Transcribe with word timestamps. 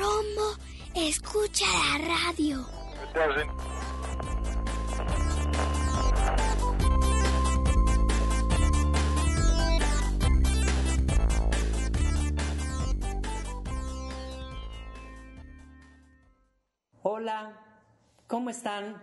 Rombo 0.00 0.56
escucha 0.94 1.66
la 1.66 2.08
radio. 2.08 2.66
Hola, 17.02 17.52
¿cómo 18.26 18.48
están? 18.48 19.02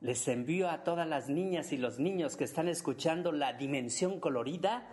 Les 0.00 0.28
envío 0.28 0.70
a 0.70 0.84
todas 0.84 1.08
las 1.08 1.28
niñas 1.28 1.72
y 1.72 1.76
los 1.76 1.98
niños 1.98 2.36
que 2.36 2.44
están 2.44 2.68
escuchando 2.68 3.32
la 3.32 3.54
dimensión 3.54 4.20
colorida 4.20 4.86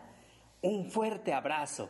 un 0.62 0.90
fuerte 0.90 1.34
abrazo. 1.34 1.90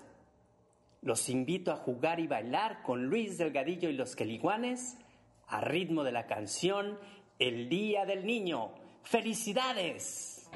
Los 1.04 1.30
invito 1.30 1.72
a 1.72 1.78
jugar 1.78 2.20
y 2.20 2.28
bailar 2.28 2.84
con 2.84 3.07
Luis 3.07 3.40
Delgadillo 3.40 3.90
y 3.90 3.94
los 3.94 4.16
Queliguanes 4.16 4.99
a 5.48 5.60
ritmo 5.60 6.04
de 6.04 6.12
la 6.12 6.27
canción 6.27 6.99
El 7.40 7.70
Día 7.70 8.05
del 8.05 8.24
Niño. 8.24 8.70
¡Felicidades! 9.02 10.48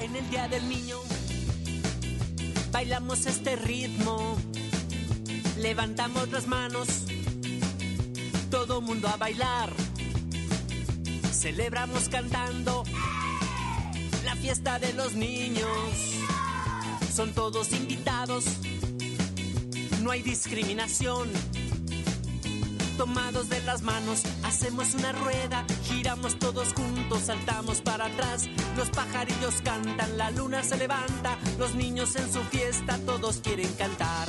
En 0.00 0.16
el 0.16 0.30
Día 0.30 0.48
del 0.48 0.66
Niño. 0.68 0.96
Bailamos 2.72 3.26
este 3.26 3.56
ritmo, 3.56 4.36
levantamos 5.58 6.30
las 6.30 6.46
manos, 6.46 6.88
todo 8.50 8.80
mundo 8.80 9.08
a 9.08 9.16
bailar, 9.16 9.70
celebramos 11.32 12.08
cantando 12.08 12.84
la 14.24 14.34
fiesta 14.36 14.78
de 14.78 14.94
los 14.94 15.12
niños, 15.12 15.68
son 17.14 17.32
todos 17.34 17.72
invitados, 17.72 18.44
no 20.02 20.10
hay 20.10 20.22
discriminación. 20.22 21.28
Tomados 22.96 23.48
de 23.48 23.60
las 23.62 23.82
manos, 23.82 24.22
hacemos 24.50 24.94
una 24.94 25.12
rueda, 25.12 25.64
giramos 25.84 26.36
todos 26.40 26.74
juntos, 26.74 27.20
saltamos 27.26 27.80
para 27.82 28.06
atrás, 28.06 28.48
los 28.76 28.90
pajarillos 28.90 29.62
cantan, 29.62 30.18
la 30.18 30.32
luna 30.32 30.64
se 30.64 30.76
levanta, 30.76 31.38
los 31.56 31.76
niños 31.76 32.16
en 32.16 32.32
su 32.32 32.40
fiesta, 32.40 32.98
todos 33.06 33.40
quieren 33.44 33.72
cantar. 33.74 34.26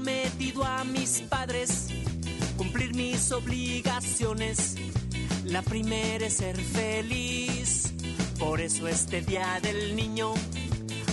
Prometido 0.00 0.64
a 0.64 0.82
mis 0.84 1.20
padres 1.28 1.88
cumplir 2.56 2.94
mis 2.94 3.30
obligaciones. 3.32 4.76
La 5.44 5.60
primera 5.60 6.26
es 6.26 6.38
ser 6.38 6.56
feliz. 6.56 7.92
Por 8.38 8.62
eso 8.62 8.88
este 8.88 9.20
día 9.20 9.60
del 9.60 9.94
niño, 9.94 10.32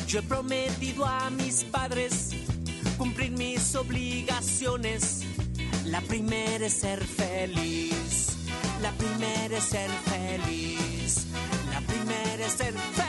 yo 0.08 0.20
he 0.20 0.22
prometido 0.22 1.06
a 1.06 1.30
mis 1.32 1.66
padres 1.66 2.30
cumplir 2.98 3.32
mis 3.32 3.76
obligaciones. 3.76 5.24
La 5.84 6.00
primera 6.00 6.66
es 6.66 6.74
ser 6.74 7.04
feliz. 7.04 8.38
La 8.82 8.92
primera 8.92 9.58
es 9.58 9.64
ser 9.66 9.92
feliz. 9.92 11.26
La 11.74 11.82
primera 11.82 12.46
es 12.46 12.54
ser 12.54 12.74
feliz. 12.74 13.07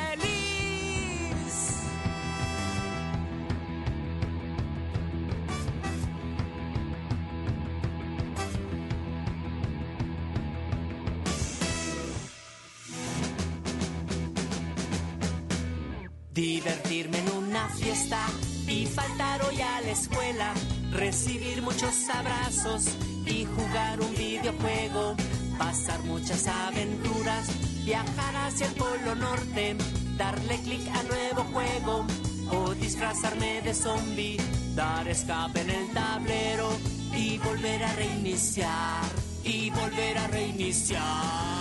Y 18.69 18.87
faltar 18.87 19.43
hoy 19.45 19.61
a 19.61 19.81
la 19.81 19.91
escuela, 19.91 20.53
recibir 20.93 21.63
muchos 21.63 22.09
abrazos 22.11 22.87
y 23.25 23.47
jugar 23.47 24.01
un 24.01 24.15
videojuego, 24.15 25.17
pasar 25.59 26.01
muchas 26.05 26.47
aventuras, 26.47 27.49
viajar 27.85 28.37
hacia 28.37 28.67
el 28.67 28.75
Polo 28.75 29.15
Norte, 29.15 29.77
darle 30.17 30.59
clic 30.63 30.87
a 30.89 31.03
nuevo 31.05 31.45
juego 31.53 32.07
o 32.53 32.75
disfrazarme 32.75 33.63
de 33.63 33.75
zombie, 33.75 34.37
dar 34.75 35.09
escape 35.09 35.61
en 35.61 35.71
el 35.71 35.93
tablero 35.93 36.71
y 37.15 37.39
volver 37.39 37.85
a 37.85 37.93
reiniciar 37.95 39.05
y 39.45 39.71
volver 39.71 40.19
a 40.19 40.27
reiniciar. 40.29 41.58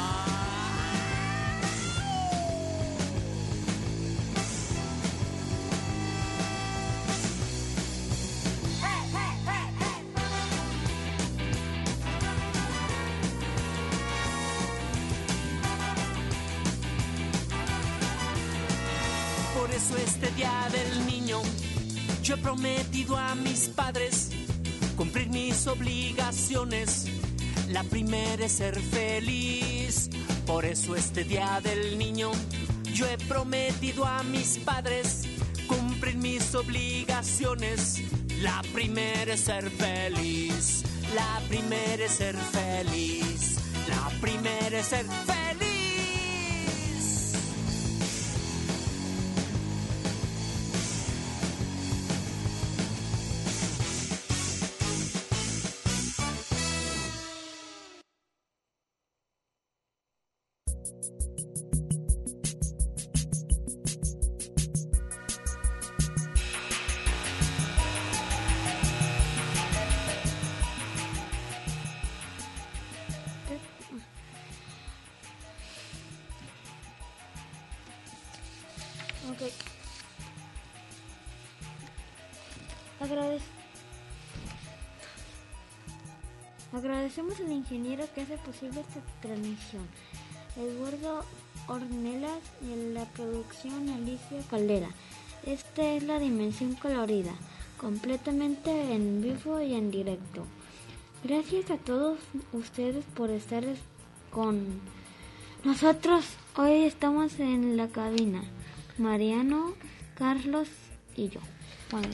Mis 23.58 23.70
padres 23.70 24.30
cumplir 24.96 25.30
mis 25.30 25.66
obligaciones. 25.66 27.08
La 27.70 27.84
primera 27.84 28.46
es 28.46 28.52
ser 28.52 28.80
feliz. 28.80 30.10
Por 30.46 30.64
eso 30.64 30.96
este 30.96 31.24
día 31.24 31.60
del 31.64 31.98
niño, 31.98 32.32
yo 32.94 33.08
he 33.08 33.18
prometido 33.18 34.06
a 34.06 34.22
mis 34.24 34.60
padres 34.60 35.24
cumplir 35.68 36.18
mis 36.18 36.54
obligaciones. 36.54 38.02
La 38.42 38.62
primera 38.74 39.34
es 39.34 39.42
ser 39.42 39.72
feliz. 39.72 40.84
La 41.16 41.42
primera 41.50 42.06
es 42.06 42.12
ser 42.12 42.36
feliz. 42.36 43.58
La 43.88 44.10
primera 44.22 44.80
es 44.80 44.86
ser 44.86 45.06
feliz. 45.06 45.37
Ok. 79.30 79.52
Agradec- 83.02 83.42
Agradecemos 86.74 87.40
al 87.40 87.52
ingeniero 87.52 88.06
que 88.14 88.22
hace 88.22 88.38
posible 88.38 88.82
esta 88.82 89.00
transmisión, 89.22 89.88
Eduardo 90.58 91.24
Ornelas 91.68 92.40
y 92.62 92.74
en 92.74 92.94
la 92.94 93.06
producción 93.06 93.90
Alicia 93.90 94.42
Caldera. 94.50 94.90
Esta 95.46 95.94
es 95.94 96.04
la 96.04 96.20
dimensión 96.20 96.76
colorida, 96.76 97.32
completamente 97.80 98.70
en 98.94 99.22
vivo 99.22 99.62
y 99.62 99.74
en 99.76 99.92
directo. 99.92 100.46
Gracias 101.24 101.72
a 101.72 101.78
todos 101.78 102.20
ustedes 102.54 103.06
por 103.16 103.30
estar 103.30 103.64
es- 103.64 103.80
con 104.32 104.82
nosotros. 105.64 106.26
Hoy 106.58 106.84
estamos 106.84 107.40
en 107.40 107.78
la 107.78 107.88
cabina. 107.88 108.44
Mariano, 108.98 109.74
Carlos 110.16 110.68
y 111.16 111.30
yo. 111.30 111.40
Bueno, 111.92 112.10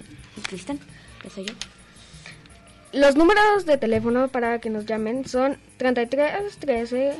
Cristian, 0.47 0.79
que 1.21 1.29
soy 1.29 1.45
yo. 1.45 1.53
Los 2.91 3.15
números 3.15 3.65
de 3.65 3.77
teléfono 3.77 4.27
para 4.27 4.59
que 4.59 4.69
nos 4.69 4.85
llamen 4.85 5.27
son 5.27 5.57
33 5.77 6.57
13 6.57 7.15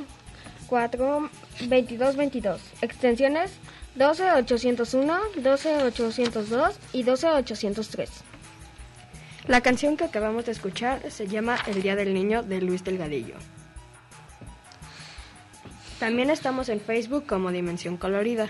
4 0.67 1.29
22 1.67 2.15
22. 2.15 2.61
Extensiones 2.81 3.51
12 3.95 4.31
801, 4.31 5.19
12 5.37 5.83
802 5.83 6.79
y 6.93 7.03
12 7.03 7.27
803. 7.27 8.09
La 9.47 9.61
canción 9.61 9.97
que 9.97 10.05
acabamos 10.05 10.45
de 10.45 10.51
escuchar 10.53 11.11
se 11.11 11.27
llama 11.27 11.57
El 11.67 11.81
Día 11.81 11.95
del 11.95 12.13
Niño 12.13 12.43
de 12.43 12.61
Luis 12.61 12.83
Delgadillo. 12.83 13.35
También 15.99 16.29
estamos 16.29 16.69
en 16.69 16.79
Facebook 16.79 17.25
como 17.25 17.51
Dimensión 17.51 17.97
Colorida. 17.97 18.49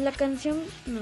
La 0.00 0.12
canción... 0.12 0.62
No. 0.86 1.00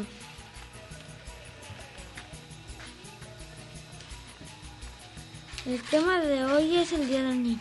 El 5.66 5.82
tema 5.82 6.20
de 6.20 6.44
hoy 6.44 6.76
es 6.76 6.92
el 6.92 7.06
Día 7.06 7.22
del 7.22 7.42
Niño. 7.42 7.60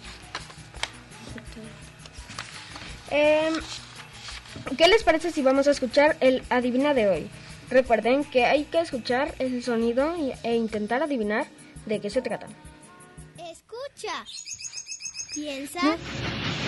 Em, 3.12 3.54
¿Qué 4.78 4.88
les 4.88 5.04
parece 5.04 5.31
si 5.31 5.44
vamos 5.44 5.68
a 5.68 5.72
escuchar 5.72 6.18
el 6.22 6.42
Adivina 6.50 6.95
de 6.95 7.07
hoy? 7.07 7.30
Recuerden 7.69 8.24
que 8.24 8.45
hay 8.45 8.63
que 8.63 8.80
escuchar 8.80 9.36
el 9.38 9.63
sonido 9.63 10.16
e 10.44 10.56
intentar 10.56 11.04
adivinar 11.04 11.48
de 11.86 12.00
qué 12.00 12.10
se 12.10 12.22
trata. 12.22 12.48
Escucha. 13.38 14.25
Piensa. 15.36 15.80
Y... 15.84 16.67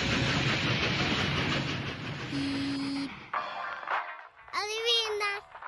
Adivina. 4.59 5.58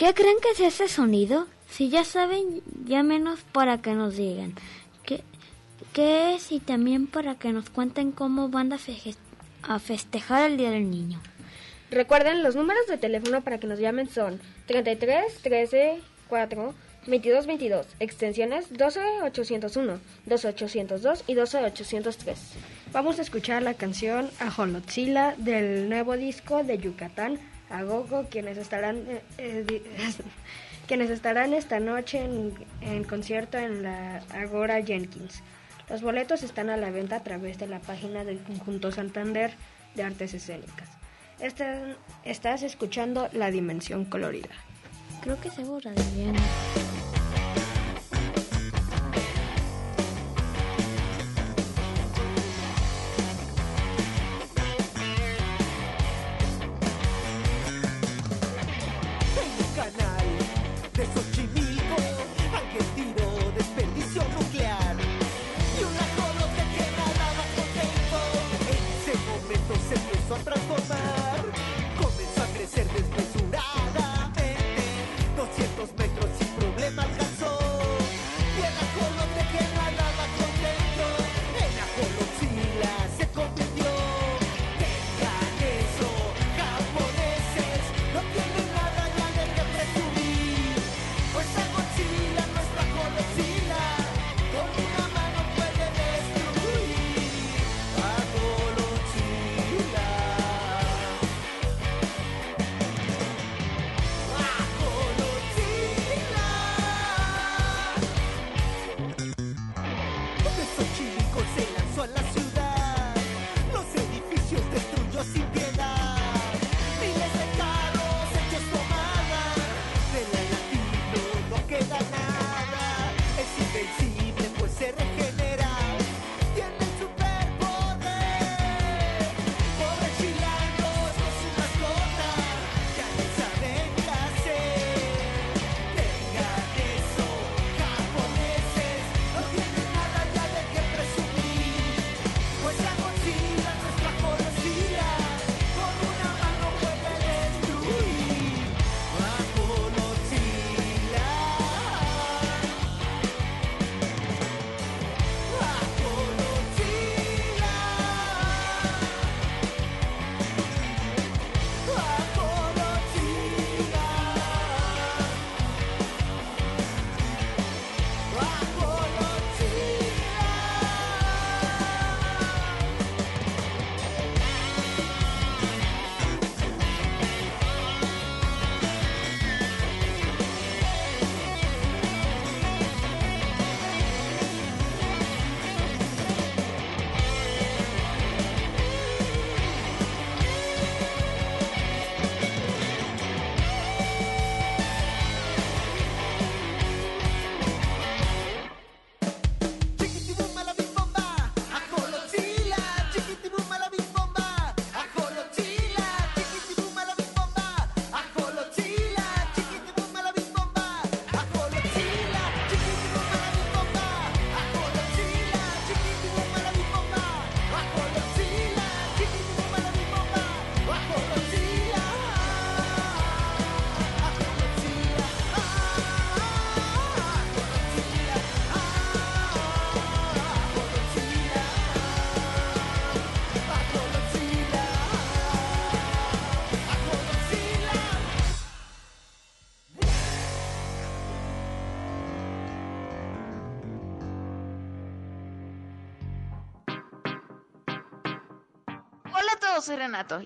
¿Qué 0.00 0.14
creen 0.14 0.36
que 0.42 0.48
es 0.52 0.60
ese 0.60 0.88
sonido? 0.88 1.46
Si 1.68 1.90
ya 1.90 2.04
saben, 2.04 2.62
llámenos 2.86 3.40
para 3.52 3.82
que 3.82 3.92
nos 3.92 4.16
digan 4.16 4.54
qué, 5.04 5.22
qué 5.92 6.34
es 6.34 6.52
y 6.52 6.58
también 6.58 7.06
para 7.06 7.34
que 7.34 7.52
nos 7.52 7.68
cuenten 7.68 8.10
cómo 8.10 8.48
van 8.48 8.72
a, 8.72 8.78
feje- 8.78 9.14
a 9.62 9.78
festejar 9.78 10.50
el 10.50 10.56
Día 10.56 10.70
del 10.70 10.88
Niño. 10.90 11.20
Recuerden, 11.90 12.42
los 12.42 12.56
números 12.56 12.86
de 12.88 12.96
teléfono 12.96 13.42
para 13.42 13.58
que 13.60 13.66
nos 13.66 13.78
llamen 13.78 14.08
son 14.08 14.40
33 14.68 15.34
13 15.42 16.00
4 16.30 16.74
22 17.06 17.46
22, 17.46 17.86
extensiones 17.98 18.72
12 18.72 19.00
801, 19.24 20.00
12 20.24 20.48
802 20.48 21.24
y 21.26 21.34
12 21.34 21.58
803. 21.58 22.38
Vamos 22.94 23.18
a 23.18 23.22
escuchar 23.22 23.62
la 23.62 23.74
canción 23.74 24.30
Ajolotzila 24.40 25.34
del 25.36 25.90
nuevo 25.90 26.16
disco 26.16 26.64
de 26.64 26.78
Yucatán, 26.78 27.38
Agogo, 27.70 28.26
quienes 28.28 28.58
estarán 28.58 28.96
eh, 29.08 29.22
eh, 29.38 29.82
quienes 30.86 31.10
estarán 31.10 31.54
esta 31.54 31.80
noche 31.80 32.18
en, 32.24 32.52
en 32.80 33.04
concierto 33.04 33.58
en 33.58 33.82
la 33.82 34.22
Agora 34.34 34.82
Jenkins. 34.82 35.42
Los 35.88 36.02
boletos 36.02 36.42
están 36.42 36.70
a 36.70 36.76
la 36.76 36.90
venta 36.90 37.16
a 37.16 37.22
través 37.22 37.58
de 37.58 37.66
la 37.66 37.80
página 37.80 38.24
del 38.24 38.38
Conjunto 38.42 38.92
Santander 38.92 39.52
de 39.94 40.02
Artes 40.02 40.34
Escénicas. 40.34 40.88
Estás 42.24 42.62
escuchando 42.62 43.28
La 43.32 43.50
Dimensión 43.50 44.04
Colorida. 44.04 44.50
Creo 45.22 45.40
que 45.40 45.50
segura 45.50 45.90
de 45.92 46.02
bien. 46.14 46.34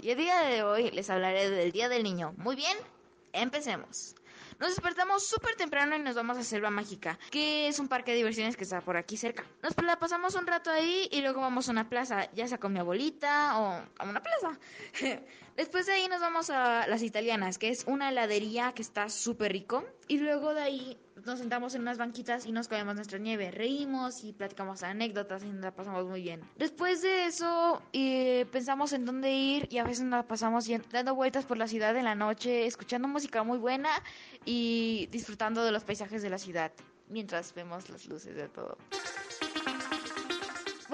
Y 0.03 0.11
el 0.11 0.19
día 0.19 0.41
de 0.41 0.63
hoy 0.63 0.91
les 0.91 1.09
hablaré 1.09 1.49
del 1.49 1.73
Día 1.73 1.89
del 1.89 2.03
Niño. 2.03 2.35
Muy 2.37 2.55
bien, 2.55 2.77
empecemos. 3.33 4.15
Nos 4.61 4.69
despertamos 4.69 5.27
súper 5.27 5.57
temprano 5.57 5.97
y 5.97 6.01
nos 6.01 6.15
vamos 6.15 6.37
a 6.37 6.45
Selva 6.45 6.69
Mágica, 6.69 7.19
que 7.31 7.67
es 7.67 7.79
un 7.79 7.89
parque 7.89 8.11
de 8.11 8.19
diversiones 8.19 8.59
que 8.59 8.65
está 8.65 8.83
por 8.83 8.99
aquí 8.99 9.17
cerca. 9.17 9.43
Nos 9.63 9.75
la 9.83 9.99
pasamos 9.99 10.35
un 10.35 10.47
rato 10.47 10.71
ahí 10.71 11.09
y 11.11 11.23
luego 11.23 11.41
vamos 11.41 11.69
a 11.69 11.73
una 11.73 11.89
plaza, 11.89 12.31
ya 12.33 12.47
sea 12.47 12.59
con 12.59 12.75
mi 12.75 12.79
abuelita 12.79 13.59
o 13.59 13.83
a 13.99 14.05
una 14.05 14.23
plaza. 14.23 14.59
Después 15.57 15.87
de 15.87 15.93
ahí 15.93 16.09
nos 16.09 16.21
vamos 16.21 16.51
a 16.51 16.87
Las 16.89 17.03
Italianas, 17.03 17.59
que 17.59 17.69
es 17.69 17.85
una 17.87 18.09
heladería 18.09 18.73
que 18.73 18.83
está 18.83 19.09
súper 19.09 19.53
rico. 19.53 19.85
Y 20.09 20.19
luego 20.19 20.53
de 20.53 20.61
ahí 20.61 20.99
nos 21.25 21.39
sentamos 21.39 21.75
en 21.75 21.83
unas 21.83 21.97
banquitas 21.97 22.45
y 22.47 22.53
nos 22.53 22.67
comemos 22.67 22.97
nuestra 22.97 23.19
nieve. 23.19 23.51
Reímos 23.51 24.25
y 24.25 24.33
platicamos 24.33 24.83
anécdotas 24.83 25.45
y 25.45 25.47
nos 25.47 25.63
la 25.63 25.71
pasamos 25.71 26.07
muy 26.07 26.23
bien. 26.23 26.41
Después 26.57 27.03
de 27.03 27.27
eso 27.27 27.83
eh, 27.93 28.47
pensamos 28.51 28.93
en 28.93 29.05
dónde 29.05 29.33
ir 29.33 29.69
y 29.71 29.79
a 29.79 29.85
veces 29.85 30.05
nos 30.05 30.19
la 30.19 30.27
pasamos 30.27 30.69
dando 30.91 31.15
vueltas 31.15 31.45
por 31.45 31.57
la 31.57 31.69
ciudad 31.69 31.97
en 31.97 32.05
la 32.05 32.15
noche, 32.15 32.67
escuchando 32.67 33.07
música 33.07 33.43
muy 33.45 33.59
buena 33.59 33.91
y 34.45 35.09
disfrutando 35.13 35.65
de 35.65 35.71
los 35.71 35.85
paisajes 35.85 36.23
de 36.23 36.31
la 36.31 36.39
ciudad 36.39 36.73
mientras 37.09 37.55
vemos 37.55 37.89
las 37.91 38.07
luces 38.07 38.35
de 38.35 38.49
todo. 38.49 38.77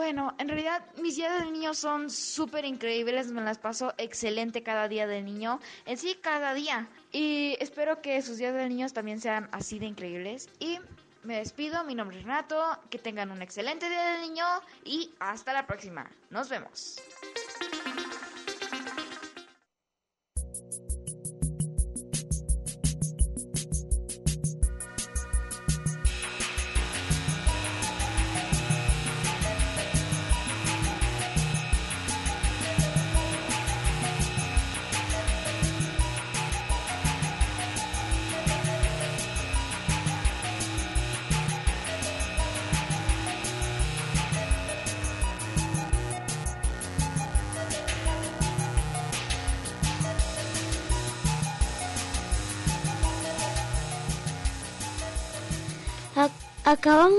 Bueno, 0.00 0.34
en 0.38 0.48
realidad 0.48 0.82
mis 0.96 1.16
días 1.16 1.38
del 1.38 1.52
niño 1.52 1.74
son 1.74 2.08
súper 2.08 2.64
increíbles, 2.64 3.30
me 3.32 3.42
las 3.42 3.58
paso 3.58 3.92
excelente 3.98 4.62
cada 4.62 4.88
día 4.88 5.06
del 5.06 5.26
niño, 5.26 5.60
en 5.84 5.98
sí 5.98 6.16
cada 6.22 6.54
día. 6.54 6.88
Y 7.12 7.54
espero 7.60 8.00
que 8.00 8.22
sus 8.22 8.38
días 8.38 8.54
del 8.54 8.70
niño 8.70 8.88
también 8.88 9.20
sean 9.20 9.50
así 9.52 9.78
de 9.78 9.84
increíbles. 9.84 10.48
Y 10.58 10.78
me 11.22 11.36
despido, 11.36 11.84
mi 11.84 11.94
nombre 11.94 12.16
es 12.16 12.22
Renato, 12.22 12.78
que 12.88 12.98
tengan 12.98 13.30
un 13.30 13.42
excelente 13.42 13.90
día 13.90 14.12
del 14.12 14.22
niño 14.22 14.46
y 14.86 15.10
hasta 15.18 15.52
la 15.52 15.66
próxima. 15.66 16.10
Nos 16.30 16.48
vemos. 16.48 16.98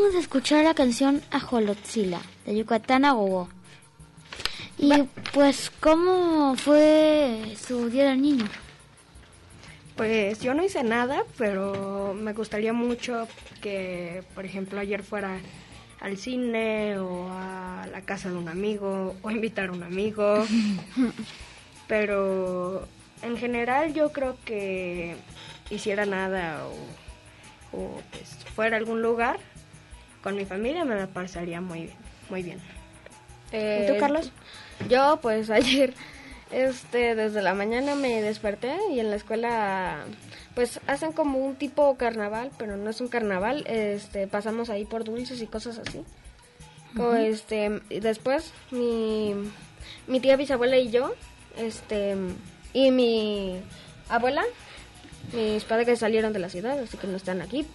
Acabamos 0.02 0.16
de 0.16 0.22
escuchar 0.22 0.64
la 0.64 0.74
canción 0.74 1.22
Ajolotzila 1.30 2.20
de 2.48 2.58
Yucatán 2.58 3.06
a 3.06 3.12
Gogo. 3.12 3.50
Y 4.80 4.92
pues, 5.32 5.72
¿cómo 5.80 6.56
fue 6.56 7.56
su 7.56 7.88
día 7.88 8.10
del 8.10 8.20
niño? 8.20 8.46
Pues 9.96 10.42
yo 10.42 10.56
no 10.56 10.64
hice 10.64 10.84
nada, 10.84 11.24
pero 11.38 12.16
me 12.16 12.34
gustaría 12.34 12.74
mucho 12.74 13.28
que, 13.62 14.24
por 14.34 14.44
ejemplo, 14.44 14.80
ayer 14.80 15.04
fuera 15.04 15.38
al 16.00 16.18
cine 16.18 16.98
o 16.98 17.30
a 17.30 17.86
la 17.92 18.02
casa 18.02 18.32
de 18.32 18.38
un 18.38 18.50
amigo 18.50 19.16
o 19.22 19.30
invitar 19.30 19.70
a 19.70 19.72
un 19.72 19.84
amigo. 19.84 20.48
pero 21.88 22.88
en 23.22 23.38
general 23.38 23.94
yo 23.94 24.12
creo 24.12 24.36
que 24.46 25.16
hiciera 25.70 26.08
nada 26.08 26.66
o, 26.66 27.78
o 27.78 28.02
pues 28.10 28.36
fuera 28.56 28.78
a 28.78 28.80
algún 28.80 29.04
lugar 29.04 29.40
con 30.22 30.36
mi 30.36 30.46
familia 30.46 30.86
me 30.86 30.96
la 30.96 31.08
pasaría 31.08 31.62
muy 31.62 31.84
bien. 31.84 31.98
Muy 32.30 32.44
bien. 32.44 32.60
¿Y 33.52 33.88
tú, 33.88 34.00
Carlos? 34.00 34.32
Yo, 34.90 35.20
pues 35.22 35.50
ayer, 35.50 35.94
este, 36.52 37.16
desde 37.16 37.42
la 37.42 37.54
mañana 37.54 37.96
me 37.96 38.22
desperté 38.22 38.76
y 38.92 39.00
en 39.00 39.10
la 39.10 39.18
escuela, 39.18 40.06
pues 40.56 40.80
hacen 40.88 41.12
como 41.12 41.40
un 41.40 41.56
tipo 41.56 41.96
carnaval, 41.98 42.52
pero 42.58 42.78
no 42.78 42.90
es 42.90 43.02
un 43.02 43.08
carnaval. 43.08 43.66
Este, 43.68 44.28
pasamos 44.28 44.70
ahí 44.70 44.86
por 44.86 45.04
dulces 45.04 45.42
y 45.42 45.48
cosas 45.48 45.80
así. 45.80 46.04
este, 47.20 47.82
y 47.90 48.00
después 48.00 48.52
mi, 48.72 49.34
mi 50.08 50.20
tía 50.20 50.38
bisabuela 50.38 50.78
y 50.78 50.92
yo, 50.92 51.14
este, 51.58 52.16
y 52.74 52.92
mi 52.92 53.60
abuela, 54.08 54.44
mis 55.34 55.64
padres 55.64 56.00
salieron 56.00 56.34
de 56.34 56.40
la 56.40 56.50
ciudad, 56.50 56.80
así 56.80 56.98
que 56.98 57.08
no 57.08 57.18
están 57.18 57.42
aquí 57.42 57.66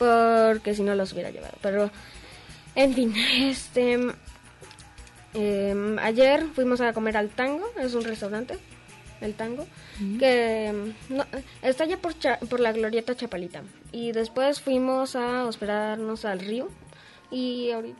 porque 0.00 0.74
si 0.74 0.82
no 0.82 0.94
los 0.94 1.12
hubiera 1.12 1.30
llevado. 1.30 1.52
Pero, 1.60 1.90
en 2.74 2.94
fin, 2.94 3.14
este... 3.38 3.98
Em, 5.32 5.98
ayer 5.98 6.44
fuimos 6.54 6.80
a 6.80 6.92
comer 6.92 7.16
al 7.16 7.28
Tango, 7.28 7.70
es 7.78 7.94
un 7.94 8.02
restaurante, 8.02 8.58
el 9.20 9.34
Tango, 9.34 9.64
que 10.18 10.66
em, 10.66 10.92
está 11.62 11.84
ya 11.84 11.98
por, 11.98 12.14
por 12.48 12.58
la 12.58 12.72
Glorieta 12.72 13.14
Chapalita. 13.14 13.62
Y 13.92 14.10
después 14.12 14.60
fuimos 14.60 15.14
a 15.14 15.44
hospedarnos 15.44 16.24
al 16.24 16.40
río. 16.40 16.68
Y 17.30 17.70
ahorita, 17.70 17.98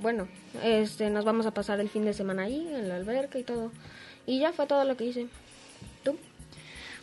bueno, 0.00 0.28
este, 0.62 1.10
nos 1.10 1.26
vamos 1.26 1.44
a 1.44 1.50
pasar 1.50 1.80
el 1.80 1.90
fin 1.90 2.04
de 2.04 2.14
semana 2.14 2.44
ahí, 2.44 2.66
en 2.72 2.88
la 2.88 2.96
alberca 2.96 3.38
y 3.38 3.42
todo. 3.42 3.72
Y 4.24 4.38
ya 4.38 4.52
fue 4.52 4.66
todo 4.66 4.84
lo 4.84 4.96
que 4.96 5.04
hice. 5.04 5.26
¿Tú? 6.02 6.16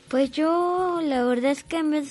Pues 0.07 0.31
yo, 0.31 1.01
la 1.03 1.23
verdad 1.23 1.51
es 1.51 1.63
que 1.63 1.83
me 1.83 2.01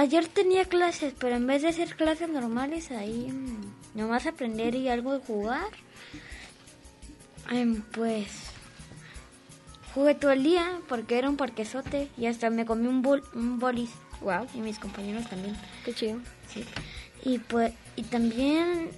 Ayer 0.00 0.26
tenía 0.28 0.64
clases, 0.64 1.12
pero 1.18 1.36
en 1.36 1.46
vez 1.46 1.60
de 1.60 1.74
ser 1.74 1.94
clases 1.94 2.30
normales, 2.30 2.90
ahí 2.90 3.30
mm, 3.30 3.98
nomás 3.98 4.24
aprender 4.24 4.74
y 4.74 4.88
algo 4.88 5.12
de 5.12 5.18
jugar, 5.18 5.68
em, 7.50 7.82
pues 7.92 8.28
jugué 9.94 10.14
todo 10.14 10.30
el 10.30 10.42
día 10.42 10.80
porque 10.88 11.18
era 11.18 11.28
un 11.28 11.36
parquesote 11.36 12.08
y 12.16 12.24
hasta 12.24 12.48
me 12.48 12.64
comí 12.64 12.86
un, 12.86 13.02
bol, 13.02 13.22
un 13.34 13.58
bolis. 13.58 13.90
Wow. 14.22 14.46
Y 14.54 14.62
mis 14.62 14.78
compañeros 14.78 15.28
también. 15.28 15.54
Qué 15.84 15.92
chido. 15.92 16.18
Sí. 16.48 16.64
Y 17.22 17.38
pues 17.38 17.74
y 17.94 18.04
también 18.04 18.88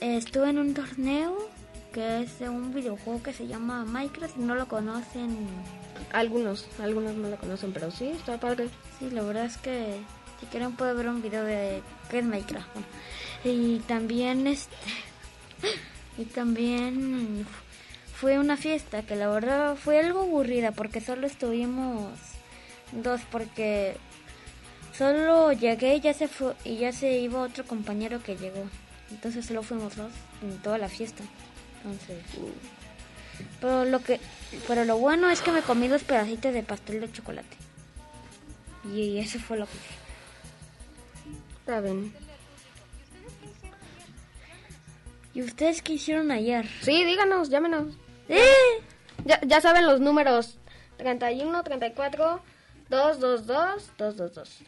estuve 0.00 0.50
en 0.50 0.58
un 0.58 0.74
torneo 0.74 1.48
que 1.94 2.24
es 2.24 2.40
de 2.40 2.50
un 2.50 2.74
videojuego 2.74 3.22
que 3.22 3.32
se 3.32 3.46
llama 3.46 3.86
Minecraft. 3.86 4.36
no 4.36 4.54
lo 4.54 4.68
conocen. 4.68 5.48
Algunos, 6.12 6.68
algunos 6.78 7.14
no 7.14 7.30
lo 7.30 7.38
conocen, 7.38 7.72
pero 7.72 7.90
sí, 7.90 8.08
está 8.08 8.38
padre. 8.38 8.68
Sí, 8.98 9.08
la 9.08 9.22
verdad 9.22 9.46
es 9.46 9.56
que 9.56 10.02
si 10.42 10.46
quieren 10.48 10.72
pueden 10.72 10.96
ver 10.96 11.08
un 11.08 11.22
video 11.22 11.44
de 11.44 11.82
qué 12.10 12.18
es. 12.18 12.64
Y 13.44 13.78
también 13.86 14.48
este 14.48 14.74
y 16.18 16.24
también 16.24 17.46
fue 18.12 18.40
una 18.40 18.56
fiesta 18.56 19.02
que 19.02 19.14
la 19.14 19.28
verdad 19.28 19.76
fue 19.76 20.00
algo 20.00 20.22
aburrida 20.22 20.72
porque 20.72 21.00
solo 21.00 21.28
estuvimos 21.28 22.10
dos 22.90 23.20
porque 23.30 23.96
solo 24.98 25.52
llegué 25.52 25.96
y 25.96 26.00
ya 26.00 26.12
se 26.12 26.26
fue 26.26 26.54
y 26.64 26.76
ya 26.76 26.92
se 26.92 27.18
iba 27.18 27.40
otro 27.40 27.64
compañero 27.64 28.20
que 28.20 28.36
llegó. 28.36 28.64
Entonces 29.12 29.46
solo 29.46 29.62
fuimos 29.62 29.94
dos 29.94 30.10
en 30.42 30.58
toda 30.58 30.78
la 30.78 30.88
fiesta. 30.88 31.22
Entonces, 31.84 32.18
pero 33.60 33.84
lo 33.84 34.00
que 34.00 34.18
pero 34.66 34.84
lo 34.84 34.98
bueno 34.98 35.30
es 35.30 35.40
que 35.40 35.52
me 35.52 35.62
comí 35.62 35.86
dos 35.86 36.02
pedacitos 36.02 36.52
de 36.52 36.64
pastel 36.64 37.00
de 37.00 37.12
chocolate. 37.12 37.56
Y 38.92 39.18
eso 39.18 39.38
fue 39.38 39.58
lo 39.58 39.66
que 39.66 40.01
Está 41.62 41.80
bien. 41.80 42.12
¿Y 45.32 45.42
ustedes 45.42 45.80
qué 45.80 45.92
hicieron 45.92 46.32
ayer? 46.32 46.66
Sí, 46.80 47.04
díganos, 47.04 47.50
llámenos. 47.50 47.94
¡Eh! 48.28 48.82
Ya, 49.24 49.40
ya 49.46 49.60
saben 49.60 49.86
los 49.86 50.00
números. 50.00 50.58
31, 50.96 51.62
34, 51.62 52.42
222, 52.88 53.92
222. 53.96 54.58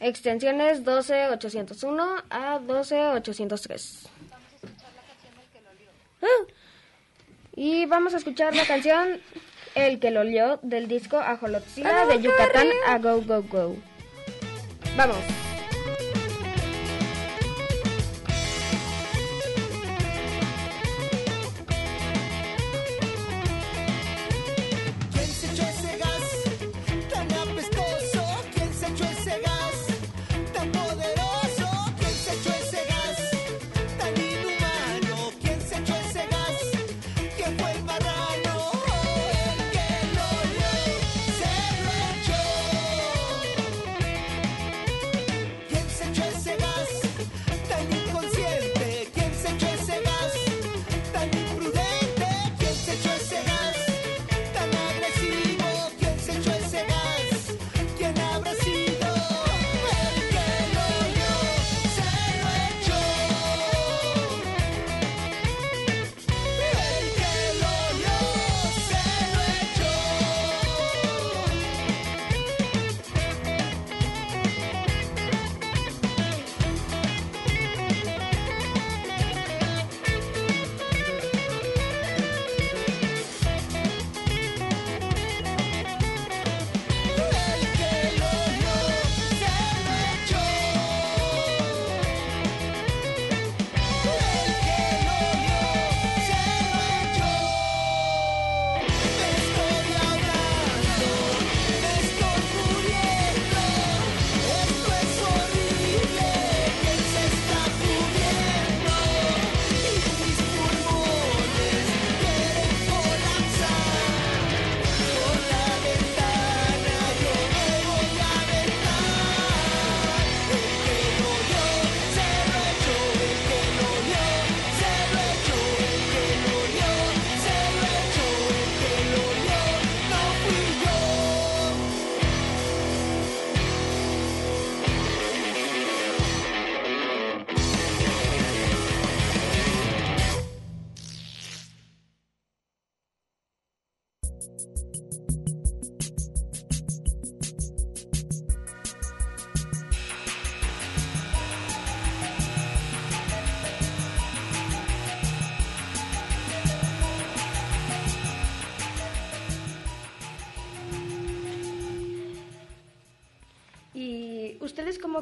Extensiones 0.00 0.84
12801 0.84 2.16
a 2.30 2.58
12803. 2.58 4.08
¡Ah! 6.22 6.26
Y 7.54 7.86
vamos 7.86 8.14
a 8.14 8.16
escuchar 8.16 8.56
la 8.56 8.66
canción 8.66 9.20
El 9.76 10.00
que 10.00 10.10
lo 10.10 10.22
olió 10.22 10.58
del 10.62 10.88
disco 10.88 11.16
Ajolotzila 11.18 12.06
de 12.06 12.20
Yucatán 12.20 12.66
a 12.88 12.98
Go 12.98 13.22
Go 13.22 13.42
Go. 13.44 13.76
Vamos. 14.96 15.49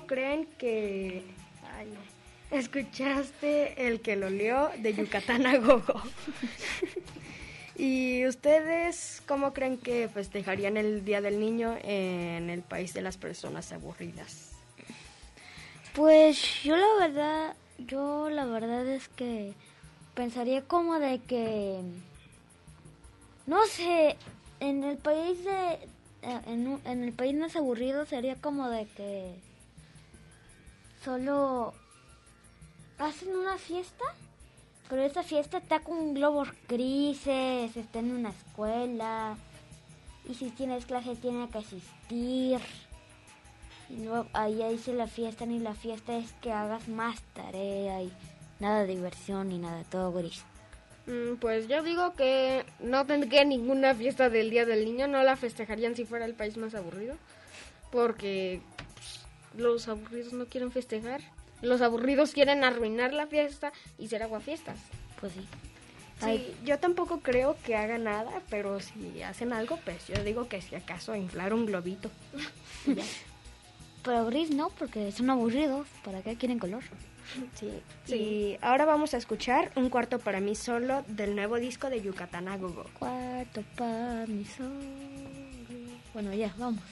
Creen 0.08 0.46
que... 0.58 1.22
Ay, 1.76 1.86
no. 1.86 2.18
Escuchaste 2.50 3.86
el 3.86 4.00
que 4.00 4.16
lo 4.16 4.30
lió 4.30 4.70
de 4.78 4.94
Yucatán 4.94 5.46
a 5.46 5.58
Gogo. 5.58 6.02
¿Y 7.76 8.26
ustedes 8.26 9.22
cómo 9.26 9.52
creen 9.52 9.78
que 9.78 10.08
festejarían 10.08 10.76
el 10.76 11.04
Día 11.04 11.20
del 11.20 11.38
Niño 11.38 11.76
en 11.84 12.50
el 12.50 12.62
país 12.62 12.92
de 12.94 13.02
las 13.02 13.16
personas 13.16 13.70
aburridas? 13.70 14.52
Pues 15.94 16.62
yo 16.64 16.76
la 16.76 16.94
verdad, 16.98 17.54
yo 17.78 18.30
la 18.30 18.46
verdad 18.46 18.86
es 18.88 19.08
que 19.08 19.52
pensaría 20.14 20.62
como 20.62 20.98
de 20.98 21.20
que, 21.20 21.80
no 23.46 23.64
sé, 23.66 24.16
en 24.58 24.82
el 24.84 24.96
país 24.96 25.44
de, 25.44 25.78
en, 26.22 26.80
en 26.84 27.04
el 27.04 27.12
país 27.12 27.36
más 27.36 27.54
aburrido 27.56 28.06
sería 28.06 28.36
como 28.36 28.70
de 28.70 28.86
que 28.86 29.34
solo 31.04 31.74
hacen 32.98 33.36
una 33.36 33.58
fiesta, 33.58 34.04
pero 34.88 35.02
esa 35.02 35.22
fiesta 35.22 35.58
está 35.58 35.80
con 35.80 36.14
globos 36.14 36.48
grises, 36.68 37.76
está 37.76 37.98
en 37.98 38.12
una 38.12 38.30
escuela, 38.30 39.36
y 40.28 40.34
si 40.34 40.50
tienes 40.50 40.86
clase 40.86 41.16
tiene 41.16 41.48
que 41.48 41.58
asistir. 41.58 42.60
Y 43.90 44.04
luego 44.04 44.26
ahí 44.34 44.62
dice 44.70 44.92
la 44.92 45.06
fiesta, 45.06 45.46
ni 45.46 45.58
la 45.58 45.74
fiesta 45.74 46.16
es 46.16 46.32
que 46.42 46.52
hagas 46.52 46.88
más 46.88 47.20
tarea 47.34 48.02
y 48.02 48.12
nada 48.60 48.80
de 48.80 48.88
diversión 48.88 49.48
ni 49.48 49.58
nada, 49.58 49.82
todo 49.84 50.12
gris. 50.12 50.42
Mm, 51.06 51.36
Pues 51.40 51.68
yo 51.68 51.82
digo 51.82 52.14
que 52.14 52.66
no 52.80 53.06
tendría 53.06 53.44
ninguna 53.44 53.94
fiesta 53.94 54.28
del 54.28 54.50
Día 54.50 54.66
del 54.66 54.84
Niño, 54.84 55.08
no 55.08 55.22
la 55.22 55.36
festejarían 55.36 55.96
si 55.96 56.04
fuera 56.04 56.26
el 56.26 56.34
país 56.34 56.58
más 56.58 56.74
aburrido, 56.74 57.16
porque 57.90 58.60
los 59.58 59.88
aburridos 59.88 60.32
no 60.32 60.46
quieren 60.46 60.72
festejar, 60.72 61.20
los 61.60 61.82
aburridos 61.82 62.32
quieren 62.32 62.64
arruinar 62.64 63.12
la 63.12 63.26
fiesta 63.26 63.72
y 63.98 64.08
ser 64.08 64.22
aguafiestas. 64.22 64.78
Pues 65.20 65.32
sí. 65.32 65.46
Sí, 66.20 66.52
yo 66.64 66.78
tampoco 66.78 67.20
creo 67.20 67.56
que 67.64 67.76
haga 67.76 67.96
nada, 67.96 68.42
pero 68.50 68.80
si 68.80 69.22
hacen 69.22 69.52
algo, 69.52 69.78
pues 69.84 70.08
yo 70.08 70.24
digo 70.24 70.48
que 70.48 70.60
si 70.60 70.74
acaso 70.74 71.14
inflar 71.14 71.54
un 71.54 71.66
globito. 71.66 72.10
Pero 74.04 74.26
gris 74.26 74.50
no, 74.50 74.70
porque 74.70 75.12
son 75.12 75.28
aburridos. 75.30 75.86
¿Para 76.04 76.22
qué 76.22 76.36
quieren 76.36 76.58
color? 76.58 76.82
Sí. 77.54 78.14
Y 78.14 78.58
ahora 78.62 78.84
vamos 78.84 79.12
a 79.12 79.18
escuchar 79.18 79.70
un 79.76 79.90
cuarto 79.90 80.18
para 80.18 80.40
mí 80.40 80.54
solo 80.54 81.04
del 81.08 81.36
nuevo 81.36 81.56
disco 81.56 81.90
de 81.90 82.00
Yucatán 82.00 82.48
a 82.48 82.56
Gogo. 82.56 82.84
Cuarto 82.98 83.62
para 83.76 84.26
mi 84.26 84.44
solo. 84.44 84.70
Bueno, 86.14 86.32
ya, 86.32 86.54
vamos. 86.56 86.82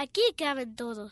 Aquí 0.00 0.22
caben 0.36 0.76
todos. 0.76 1.10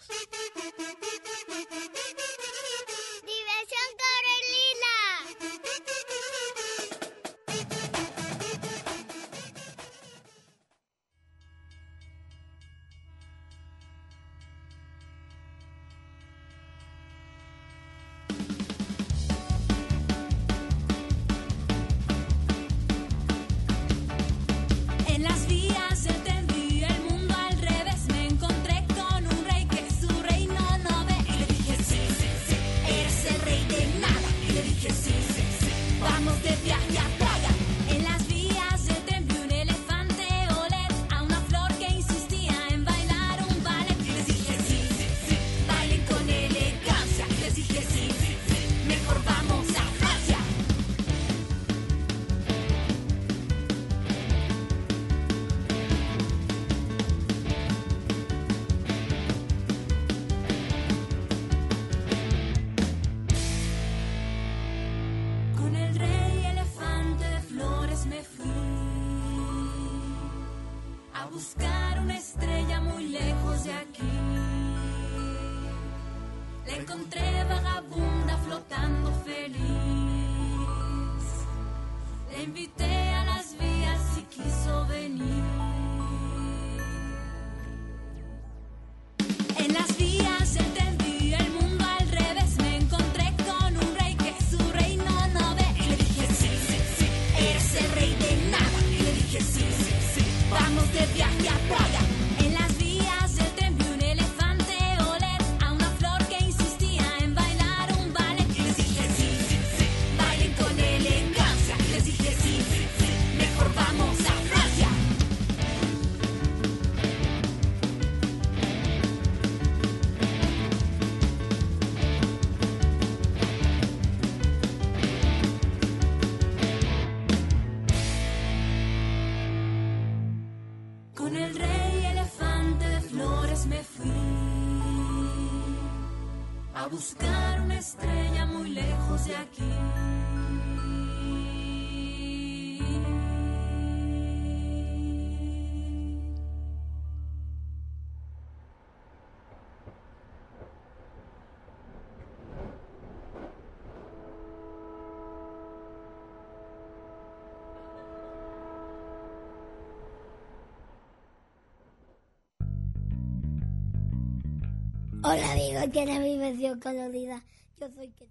Hola 165.37 165.53
amigos 165.53 165.93
de 165.93 166.07
la 166.07 166.19
diversión 166.19 166.81
colorida, 166.81 167.45
yo 167.79 167.91
soy 167.95 168.09
que 168.09 168.27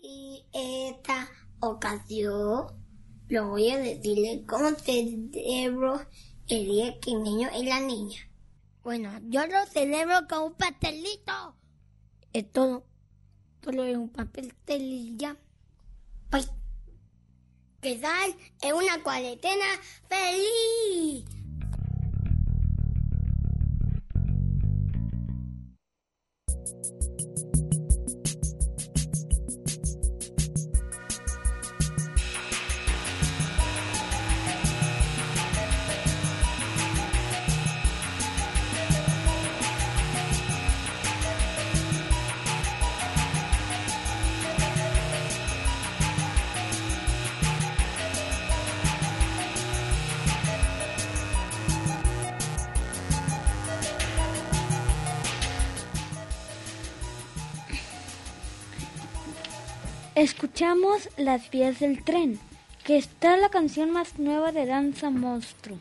y 0.00 0.44
esta 0.52 1.28
ocasión 1.58 2.66
lo 3.26 3.48
voy 3.48 3.70
a 3.70 3.78
decirle 3.78 4.44
cómo 4.46 4.70
celebro 4.76 6.00
el 6.46 6.64
día 6.64 7.00
que 7.00 7.10
el 7.10 7.24
niño 7.24 7.48
y 7.58 7.64
la 7.64 7.80
niña. 7.80 8.20
Bueno, 8.84 9.10
yo 9.24 9.44
lo 9.48 9.66
celebro 9.66 10.28
con 10.28 10.42
un 10.44 10.54
pastelito. 10.54 11.56
Es 12.32 12.52
todo, 12.52 12.84
solo 13.64 13.82
es 13.82 13.96
un 13.96 14.10
pastel 14.10 14.52
y 14.70 15.16
ya. 15.16 15.36
Pues, 16.30 16.52
que 17.80 17.96
tal 17.96 18.32
en 18.62 18.74
una 18.76 19.02
cuarentena 19.02 19.64
feliz. 20.08 21.33
Escuchamos 60.24 61.10
Las 61.18 61.50
vías 61.50 61.80
del 61.80 62.02
tren, 62.02 62.40
que 62.82 62.96
está 62.96 63.36
la 63.36 63.50
canción 63.50 63.90
más 63.90 64.18
nueva 64.18 64.52
de 64.52 64.64
Danza 64.64 65.10
Monstruo. 65.10 65.76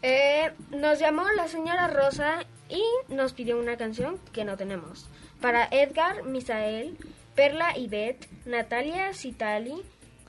Eh, 0.00 0.52
nos 0.70 0.98
llamó 1.00 1.28
la 1.32 1.46
señora 1.46 1.86
Rosa 1.86 2.46
y 2.70 2.82
nos 3.12 3.34
pidió 3.34 3.58
una 3.58 3.76
canción 3.76 4.18
que 4.32 4.46
no 4.46 4.56
tenemos. 4.56 5.06
Para 5.42 5.68
Edgar, 5.70 6.24
Misael, 6.24 6.96
Perla 7.34 7.76
Ivette, 7.76 8.26
Natalia 8.46 9.12
Citali, 9.12 9.82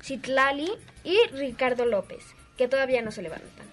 Citlali 0.04 0.70
y 1.06 1.18
Ricardo 1.32 1.86
López, 1.86 2.26
que 2.58 2.68
todavía 2.68 3.02
no 3.02 3.12
se 3.12 3.22
levantan. 3.22 3.68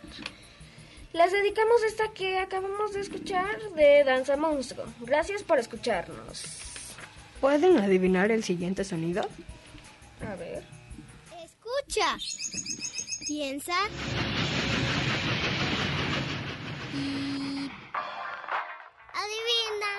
Les 1.13 1.33
dedicamos 1.33 1.83
esta 1.83 2.13
que 2.13 2.39
acabamos 2.39 2.93
de 2.93 3.01
escuchar 3.01 3.59
de 3.73 4.05
Danza 4.05 4.37
Monstruo. 4.37 4.85
Gracias 5.01 5.43
por 5.43 5.59
escucharnos. 5.59 6.64
¿Pueden 7.41 7.79
adivinar 7.79 8.31
el 8.31 8.43
siguiente 8.43 8.85
sonido? 8.85 9.29
A 10.27 10.35
ver. 10.37 10.65
Escucha. 11.45 12.17
Piensa. 13.27 13.75
Y... 16.95 17.71
Adivina. 19.13 19.93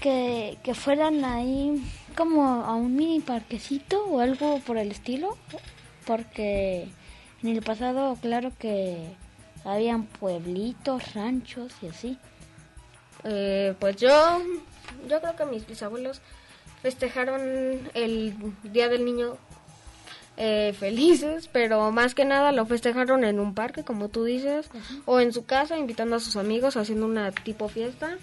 que, 0.00 0.58
que 0.62 0.74
fueran 0.74 1.24
ahí 1.24 1.82
como 2.16 2.44
a 2.44 2.74
un 2.74 2.96
mini 2.96 3.20
parquecito 3.20 4.04
o 4.06 4.20
algo 4.20 4.60
por 4.60 4.78
el 4.78 4.90
estilo, 4.90 5.36
porque 6.06 6.88
en 7.42 7.48
el 7.48 7.62
pasado 7.62 8.16
claro 8.20 8.52
que 8.58 9.14
habían 9.64 10.04
pueblitos, 10.04 11.14
ranchos 11.14 11.72
y 11.82 11.88
así. 11.88 12.18
Eh, 13.24 13.74
pues 13.78 13.96
yo, 13.96 14.40
yo 15.08 15.20
creo 15.20 15.36
que 15.36 15.44
mis 15.46 15.66
bisabuelos 15.66 16.20
festejaron 16.82 17.40
el 17.94 18.34
Día 18.62 18.88
del 18.88 19.04
Niño 19.04 19.36
eh, 20.36 20.74
felices, 20.78 21.48
pero 21.52 21.90
más 21.92 22.14
que 22.14 22.24
nada 22.24 22.52
lo 22.52 22.66
festejaron 22.66 23.24
en 23.24 23.40
un 23.40 23.54
parque, 23.54 23.84
como 23.84 24.08
tú 24.08 24.24
dices, 24.24 24.68
o 25.04 25.20
en 25.20 25.32
su 25.32 25.44
casa, 25.46 25.78
invitando 25.78 26.16
a 26.16 26.20
sus 26.20 26.36
amigos, 26.36 26.76
haciendo 26.76 27.06
una 27.06 27.32
tipo 27.32 27.68
fiesta, 27.68 28.16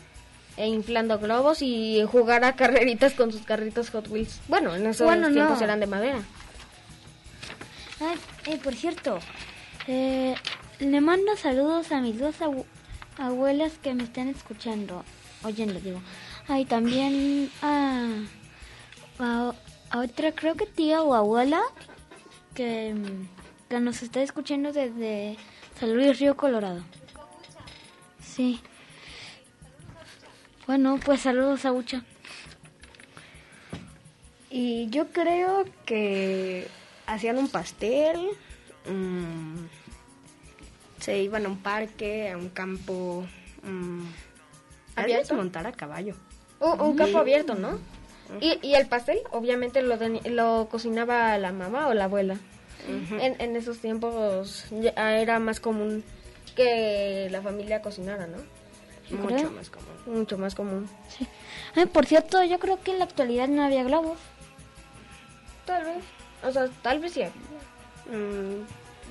e 0.56 0.67
inflando 0.67 1.17
globos 1.17 1.63
y 1.63 2.04
jugar 2.12 2.43
a 2.43 2.56
carreritas 2.56 3.13
con 3.13 3.32
sus 3.32 3.41
carritos 3.41 3.89
Hot 3.89 4.08
Wheels. 4.10 4.39
Bueno, 4.47 4.76
en 4.76 4.86
esos 4.86 5.06
Bueno, 5.08 5.28
no. 5.30 5.34
tiempos 5.34 5.62
eran 5.62 5.80
de 5.80 5.88
madera. 5.88 6.19
Ay, 7.99 8.17
eh, 8.45 8.60
por 8.63 8.73
cierto, 8.76 9.17
eh, 9.88 10.36
le 10.80 11.02
mando 11.02 11.36
saludos 11.38 11.91
a 11.91 12.02
mis 12.02 12.19
dos 12.19 12.41
abu- 12.41 12.65
abuelas 13.17 13.73
que 13.82 13.93
me 13.93 14.04
están 14.04 14.28
escuchando, 14.28 15.04
oyendo, 15.43 15.80
digo. 15.80 16.02
Ay, 16.47 16.65
también 16.65 17.49
a, 17.62 18.08
a, 19.19 19.54
a 19.89 19.99
otra, 19.99 20.32
creo 20.34 20.56
que 20.56 20.65
tía 20.65 21.02
o 21.02 21.13
abuela, 21.13 21.62
que, 22.53 22.93
mm, 22.93 23.69
que 23.69 23.79
nos 23.79 24.01
está 24.03 24.21
escuchando 24.21 24.71
desde 24.71 25.37
San 25.79 25.93
Luis 25.93 26.19
Río 26.19 26.35
Colorado. 26.37 26.83
Sí. 28.21 28.61
Bueno, 30.65 30.99
pues 31.03 31.21
saludos 31.21 31.65
a 31.65 31.71
Ucha. 31.73 32.03
Y 34.49 34.89
yo 34.89 35.07
creo 35.09 35.65
que 35.85 36.67
hacían 37.07 37.37
un 37.37 37.49
pastel, 37.49 38.29
mm, 38.87 39.65
se 40.99 41.21
iban 41.21 41.45
a 41.45 41.49
un 41.49 41.57
parque, 41.57 42.31
a 42.31 42.37
un 42.37 42.49
campo, 42.49 43.25
mm, 43.63 44.01
¿Abierto? 44.95 45.01
¿Abierto? 45.01 45.35
montar 45.35 45.67
a 45.67 45.71
caballo. 45.71 46.15
Un, 46.59 46.79
un 46.79 46.95
campo 46.95 47.17
abierto, 47.17 47.55
¿no? 47.55 47.79
Y, 48.41 48.60
y 48.62 48.76
el 48.76 48.88
pastel, 48.88 49.19
obviamente, 49.32 49.82
lo, 49.82 49.98
teni- 49.98 50.26
lo 50.30 50.67
cocinaba 50.69 51.38
la 51.38 51.52
mamá 51.52 51.88
o 51.88 51.93
la 51.93 52.06
abuela. 52.06 52.38
en, 52.88 53.36
en 53.39 53.56
esos 53.56 53.78
tiempos 53.80 54.65
ya 54.72 55.17
era 55.17 55.39
más 55.39 55.60
común 55.60 56.04
que 56.56 57.28
la 57.32 57.41
familia 57.41 57.82
cocinara, 57.82 58.28
¿no? 58.28 58.38
Mucho 59.10 59.36
creo. 59.36 59.52
más 59.52 59.69
común. 59.69 59.88
Mucho 60.19 60.38
más 60.38 60.56
común. 60.56 60.89
Sí. 61.10 61.28
Ay, 61.76 61.86
por 61.86 62.06
cierto, 62.06 62.43
yo 62.43 62.60
creo 62.60 62.82
que 62.82 62.91
en 62.91 63.00
la 63.00 63.06
actualidad 63.06 63.48
no 63.48 63.63
había 63.63 63.84
globos. 63.84 64.17
Tal 65.65 65.84
vez. 65.86 66.04
O 66.43 66.52
sea, 66.52 66.67
tal 66.82 67.00
vez 67.00 67.13
sí. 67.13 67.22
Mm, 68.10 68.63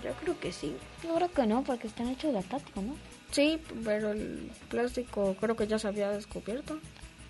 yo 0.05 0.13
creo 0.21 0.39
que 0.39 0.53
sí. 0.53 0.77
Yo 1.03 1.15
creo 1.15 1.31
que 1.33 1.47
no, 1.47 1.63
porque 1.63 1.87
están 1.87 2.09
hechos 2.09 2.35
de 2.35 2.41
plástico, 2.43 2.83
¿no? 2.83 2.97
Sí, 3.31 3.59
pero 3.85 4.13
el 4.13 4.51
plástico 4.69 5.35
creo 5.41 5.57
que 5.57 5.67
ya 5.67 5.79
se 5.79 5.89
había 5.89 6.11
descubierto. 6.11 6.79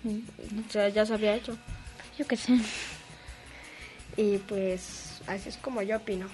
Mm. 0.03 0.19
O 0.67 0.71
sea, 0.71 0.89
ya 0.89 1.05
se 1.05 1.13
había 1.13 1.35
hecho. 1.35 1.55
Yo 2.17 2.27
qué 2.27 2.37
sé. 2.37 2.59
Y 4.15 4.37
pues 4.39 5.21
así 5.27 5.49
es 5.49 5.57
como 5.57 5.81
yo 5.81 5.97
opino. 5.97 6.27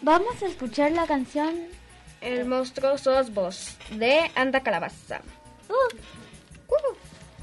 Vamos 0.00 0.42
a 0.42 0.46
escuchar 0.46 0.92
la 0.92 1.06
canción. 1.06 1.54
El 2.20 2.44
monstruo 2.46 2.98
sos 2.98 3.34
vos, 3.34 3.76
de 3.90 4.30
Anda 4.34 4.60
Calabaza. 4.60 5.20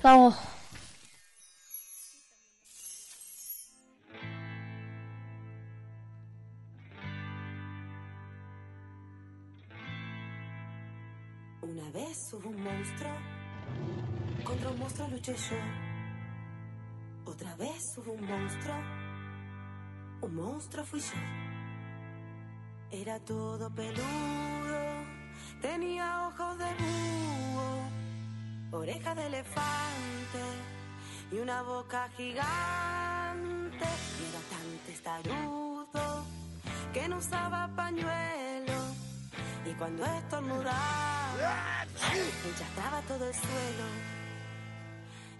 Vamos. 0.01 0.35
Una 11.69 11.89
vez 11.91 12.34
hubo 12.34 12.49
un 12.49 12.63
monstruo, 12.63 13.12
contra 14.43 14.71
un 14.71 14.79
monstruo 14.79 15.08
luché 15.10 15.36
yo. 15.36 15.55
Otra 17.32 17.55
vez 17.58 17.95
hubo 17.95 18.13
un 18.13 18.25
monstruo, 18.25 18.75
un 20.21 20.34
monstruo 20.34 20.84
fui 20.84 20.99
yo. 20.99 21.19
Era 22.89 23.19
todo 23.19 23.69
peludo, 23.69 24.79
tenía 25.62 26.27
ojos 26.27 26.58
de 26.58 26.73
búho, 26.79 28.79
orejas 28.79 29.15
de 29.15 29.27
elefante 29.27 30.41
y 31.32 31.38
una 31.38 31.62
boca 31.62 32.10
gigante. 32.17 33.86
Era 34.27 34.41
tan 34.49 34.67
testarudo 34.88 36.25
que 36.93 37.08
no 37.08 37.17
usaba 37.17 37.69
pañuelo. 37.75 38.49
Y 39.69 39.73
cuando 39.73 40.03
estornudaba, 40.03 41.18
enchastraba 42.49 43.02
todo 43.08 43.28
el 43.28 43.34
suelo. 43.34 43.86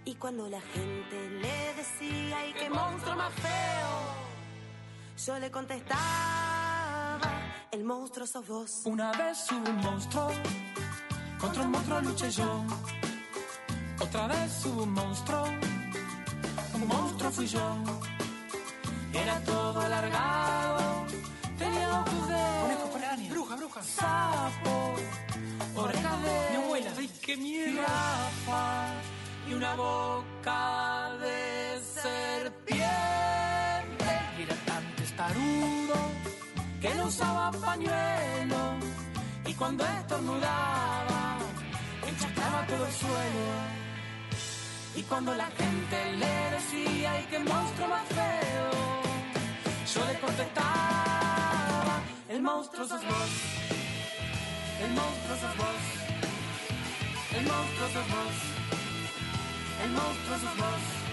Y 0.06 0.16
cuando 0.16 0.48
la 0.48 0.62
gente 0.62 1.30
le 1.42 1.74
decía, 1.76 2.38
¡ay, 2.38 2.54
qué 2.54 2.70
monstruo 2.70 3.16
más 3.16 3.34
feo! 3.34 4.30
Yo 5.26 5.38
le 5.38 5.52
contestaba, 5.52 7.20
el 7.72 7.84
monstruo 7.84 8.26
sos 8.26 8.48
vos. 8.48 8.82
Una 8.86 9.12
vez 9.12 9.52
hubo 9.52 9.70
un 9.70 9.78
monstruo, 9.78 10.32
contra 11.40 11.62
un 11.64 11.72
monstruo 11.72 12.02
luché 12.02 12.32
yo. 12.32 12.64
Otra 14.00 14.28
vez 14.28 14.66
hubo 14.66 14.84
un 14.84 14.94
monstruo, 14.94 15.44
un 16.74 16.88
monstruo 16.88 17.32
fui 17.32 17.48
yo. 17.48 17.76
Era 19.14 19.40
todo 19.42 19.82
alargado, 19.82 21.06
tenía 21.58 22.00
ojos 22.00 22.28
de 22.30 22.76
conejo 22.92 23.30
bruja, 23.30 23.56
bruja, 23.58 23.84
sapo, 23.84 24.96
orejas 25.80 26.24
de 26.24 26.50
mi 26.50 26.56
abuela, 26.64 26.92
ay 26.98 27.10
qué 27.22 27.38
miedo, 27.38 27.82
y 29.50 29.54
una 29.54 29.76
boca 29.76 31.12
de 31.22 31.82
serpiente. 32.02 32.90
Era 34.44 34.56
tan 34.66 34.96
testarudo 34.96 35.96
que 36.82 36.94
no 36.96 37.06
usaba 37.06 37.52
pañuelo 37.52 38.78
y 39.46 39.54
cuando 39.54 39.86
estornudaba 39.86 41.38
enchacaba 42.08 42.66
todo 42.68 42.86
el 42.86 42.94
suelo. 42.94 43.80
Y 44.96 45.02
cuando 45.04 45.34
la 45.34 45.46
gente 45.46 46.14
le 46.22 46.52
decía, 46.56 47.12
¡ay, 47.14 47.28
qué 47.30 47.40
monstruo 47.40 47.88
más 47.88 48.06
feo! 48.08 48.72
Yo 49.94 50.06
le 50.12 50.20
contestaba, 50.20 52.02
el 52.28 52.42
monstruo 52.42 52.86
sos 52.88 53.02
vos, 53.06 53.30
el 54.84 54.92
monstruo 54.92 55.36
sos 55.36 55.58
vos, 55.58 55.84
el 57.38 57.44
monstruo 57.44 57.88
sos 57.94 58.08
vos, 58.16 58.38
el 59.84 59.92
monstruo 59.92 60.38
sos 60.40 60.58
vos. 60.58 61.09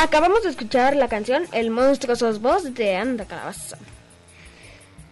Acabamos 0.00 0.44
de 0.44 0.50
escuchar 0.50 0.94
la 0.94 1.08
canción 1.08 1.42
El 1.50 1.70
monstruo 1.70 2.14
sos 2.14 2.40
vos 2.40 2.72
de 2.72 2.94
Anda 2.94 3.24
Calabaza. 3.24 3.78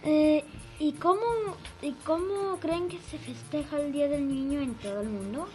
Eh, 0.05 0.45
¿y, 0.79 0.93
cómo, 0.93 1.57
¿Y 1.81 1.91
cómo 2.05 2.57
creen 2.61 2.87
que 2.87 2.97
se 3.11 3.17
festeja 3.17 3.81
el 3.81 3.91
Día 3.91 4.07
del 4.07 4.25
Niño 4.29 4.61
en 4.61 4.75
todo 4.75 5.01
el 5.01 5.09
mundo? 5.09 5.49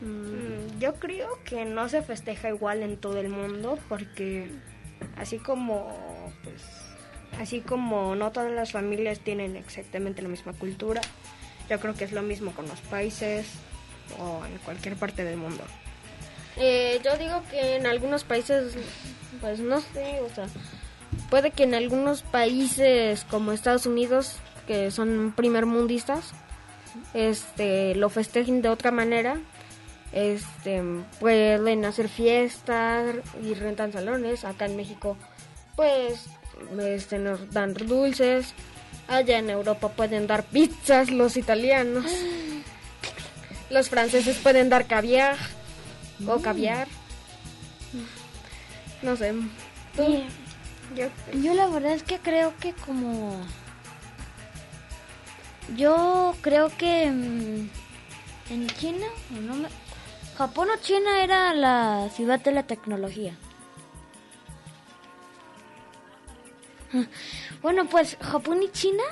Mm, 0.00 0.80
Yo 0.80 0.94
creo 0.96 1.28
que 1.44 1.64
no 1.64 1.88
se 1.88 2.02
festeja 2.02 2.48
igual 2.48 2.82
en 2.82 2.96
todo 2.96 3.20
el 3.20 3.28
mundo 3.28 3.78
porque 3.88 4.50
así 5.16 5.38
como 5.38 6.32
pues 6.42 6.60
así 7.40 7.60
como 7.60 8.16
no 8.16 8.32
todas 8.32 8.50
las 8.50 8.72
familias 8.72 9.20
tienen 9.20 9.54
exactamente 9.54 10.22
la 10.22 10.28
misma 10.28 10.54
cultura, 10.54 11.02
yo 11.70 11.78
creo 11.78 11.94
que 11.94 12.02
es 12.02 12.10
lo 12.10 12.22
mismo 12.22 12.50
con 12.50 12.66
los 12.66 12.80
países 12.80 13.46
o 14.18 14.44
en 14.44 14.58
cualquier 14.58 14.96
parte 14.96 15.22
del 15.22 15.36
mundo. 15.36 15.62
Eh, 16.56 17.00
yo 17.04 17.16
digo 17.18 17.42
que 17.50 17.76
en 17.76 17.86
algunos 17.86 18.24
países, 18.24 18.74
pues 19.40 19.60
no 19.60 19.80
sé, 19.80 20.20
o 20.20 20.34
sea, 20.34 20.46
puede 21.28 21.50
que 21.50 21.64
en 21.64 21.74
algunos 21.74 22.22
países 22.22 23.24
como 23.24 23.52
Estados 23.52 23.86
Unidos, 23.86 24.36
que 24.66 24.90
son 24.90 25.34
primermundistas, 25.36 26.32
este, 27.14 27.94
lo 27.94 28.08
festejen 28.08 28.62
de 28.62 28.68
otra 28.68 28.90
manera. 28.90 29.38
Este, 30.12 30.82
pueden 31.20 31.84
hacer 31.84 32.08
fiestas 32.08 33.16
y 33.42 33.54
rentan 33.54 33.92
salones. 33.92 34.44
Acá 34.44 34.66
en 34.66 34.76
México, 34.76 35.16
pues, 35.74 36.26
este, 36.80 37.18
nos 37.18 37.52
dan 37.52 37.74
dulces. 37.74 38.54
Allá 39.08 39.38
en 39.38 39.50
Europa 39.50 39.88
pueden 39.90 40.26
dar 40.26 40.44
pizzas 40.44 41.10
los 41.10 41.36
italianos. 41.36 42.06
Los 43.68 43.88
franceses 43.88 44.36
pueden 44.38 44.68
dar 44.68 44.86
caviar 44.86 45.36
o 46.26 46.40
caviar. 46.40 46.88
No 49.02 49.16
sé. 49.16 49.32
¿Tú? 49.96 50.04
Sí. 50.04 50.24
Yo, 50.94 51.08
Yo 51.40 51.54
la 51.54 51.66
verdad 51.66 51.92
es 51.92 52.02
que 52.02 52.18
creo 52.18 52.54
que 52.60 52.72
como... 52.72 53.36
Yo 55.76 56.34
creo 56.42 56.70
que 56.78 57.10
mm, 57.10 57.68
en 58.52 58.66
China, 58.78 59.06
no 59.30 59.54
me- 59.56 59.68
Japón 60.38 60.68
o 60.72 60.76
China 60.80 61.22
era 61.24 61.52
la 61.54 62.08
ciudad 62.14 62.38
de 62.40 62.52
la 62.52 62.62
tecnología. 62.64 63.34
Bueno, 67.62 67.86
pues 67.88 68.16
Japón 68.20 68.62
y 68.62 68.70
China, 68.70 69.02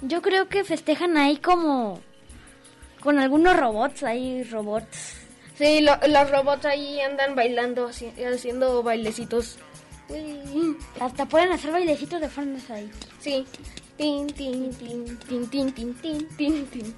yo 0.00 0.22
creo 0.22 0.48
que 0.48 0.64
festejan 0.64 1.16
ahí 1.18 1.36
como 1.36 2.00
con 3.00 3.18
algunos 3.18 3.56
robots, 3.56 4.02
ahí 4.04 4.42
robots. 4.44 5.16
Sí, 5.60 5.82
lo- 5.82 5.98
los 6.08 6.30
robots 6.30 6.64
ahí 6.64 7.00
andan 7.02 7.34
bailando, 7.34 7.86
haci- 7.90 8.12
haciendo 8.34 8.82
bailecitos. 8.82 9.58
Uy. 10.08 10.78
Hasta 10.98 11.26
pueden 11.26 11.52
hacer 11.52 11.70
bailecitos 11.70 12.18
de 12.18 12.30
fondos 12.30 12.70
ahí. 12.70 12.90
Sí. 13.20 13.46
Tin, 13.98 14.26
tin, 14.28 14.72
tin, 14.74 15.18
tin, 15.18 15.50
tin, 15.50 15.72
tin, 15.74 15.94
tin, 16.00 16.28
tin, 16.38 16.66
tin. 16.66 16.96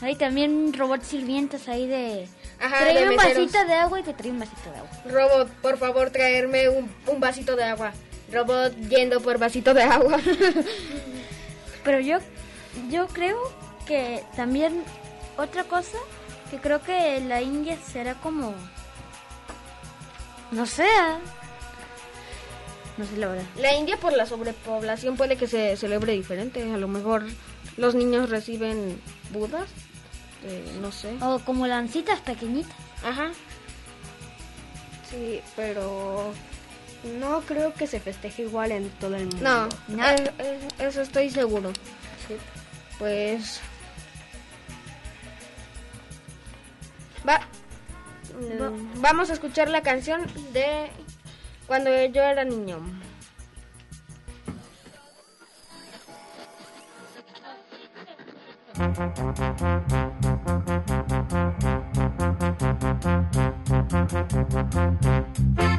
Hay 0.00 0.14
también 0.16 0.72
robots 0.72 1.08
sirvientes 1.08 1.68
ahí 1.68 1.86
de... 1.86 2.26
Ajá, 2.58 2.78
trae 2.78 3.06
un 3.06 3.16
vasito 3.16 3.64
de 3.66 3.74
agua 3.74 4.00
y 4.00 4.02
te 4.02 4.14
trae 4.14 4.30
un 4.30 4.38
vasito 4.38 4.70
de 4.70 4.78
agua. 4.78 4.90
Robot, 5.04 5.48
por 5.60 5.76
favor, 5.76 6.08
traerme 6.10 6.70
un, 6.70 6.90
un 7.06 7.20
vasito 7.20 7.54
de 7.54 7.64
agua. 7.64 7.92
Robot 8.32 8.74
yendo 8.88 9.20
por 9.20 9.36
vasito 9.36 9.74
de 9.74 9.82
agua. 9.82 10.18
Pero 11.84 12.00
yo, 12.00 12.18
yo 12.90 13.06
creo 13.08 13.36
que 13.86 14.22
también 14.36 14.82
otra 15.36 15.64
cosa, 15.64 15.98
que 16.50 16.58
creo 16.58 16.82
que 16.82 17.20
la 17.20 17.40
India 17.42 17.76
será 17.80 18.14
como... 18.14 18.54
No 20.50 20.66
sé. 20.66 20.86
ah. 20.98 21.18
No 22.98 23.04
sé 23.06 23.16
la 23.16 23.28
verdad. 23.28 23.44
La 23.56 23.72
India 23.74 23.96
por 23.96 24.12
la 24.12 24.26
sobrepoblación 24.26 25.16
puede 25.16 25.36
que 25.36 25.46
se 25.46 25.76
celebre 25.76 26.12
diferente. 26.12 26.62
A 26.72 26.76
lo 26.76 26.88
mejor 26.88 27.24
los 27.76 27.94
niños 27.94 28.28
reciben 28.30 29.00
budas. 29.32 29.68
eh, 30.44 30.64
no 30.80 30.90
sé. 30.92 31.14
O 31.22 31.38
como 31.40 31.66
lancitas 31.66 32.20
pequeñitas. 32.20 32.74
Ajá. 33.04 33.30
Sí, 35.10 35.40
pero 35.56 36.32
no 37.20 37.40
creo 37.42 37.72
que 37.74 37.86
se 37.86 38.00
festeje 38.00 38.42
igual 38.42 38.72
en 38.72 38.90
todo 38.90 39.14
el 39.16 39.26
mundo. 39.26 39.38
No, 39.88 39.96
No. 39.96 40.08
eh, 40.08 40.30
eh, 40.38 40.58
eso 40.80 41.02
estoy 41.02 41.30
seguro. 41.30 41.72
Pues... 42.98 43.60
Va, 47.28 47.40
vamos 48.96 49.30
a 49.30 49.34
escuchar 49.34 49.68
la 49.68 49.82
canción 49.82 50.22
de 50.52 50.90
cuando 51.66 51.90
yo 52.06 52.22
era 52.22 52.44
niño. 52.44 52.78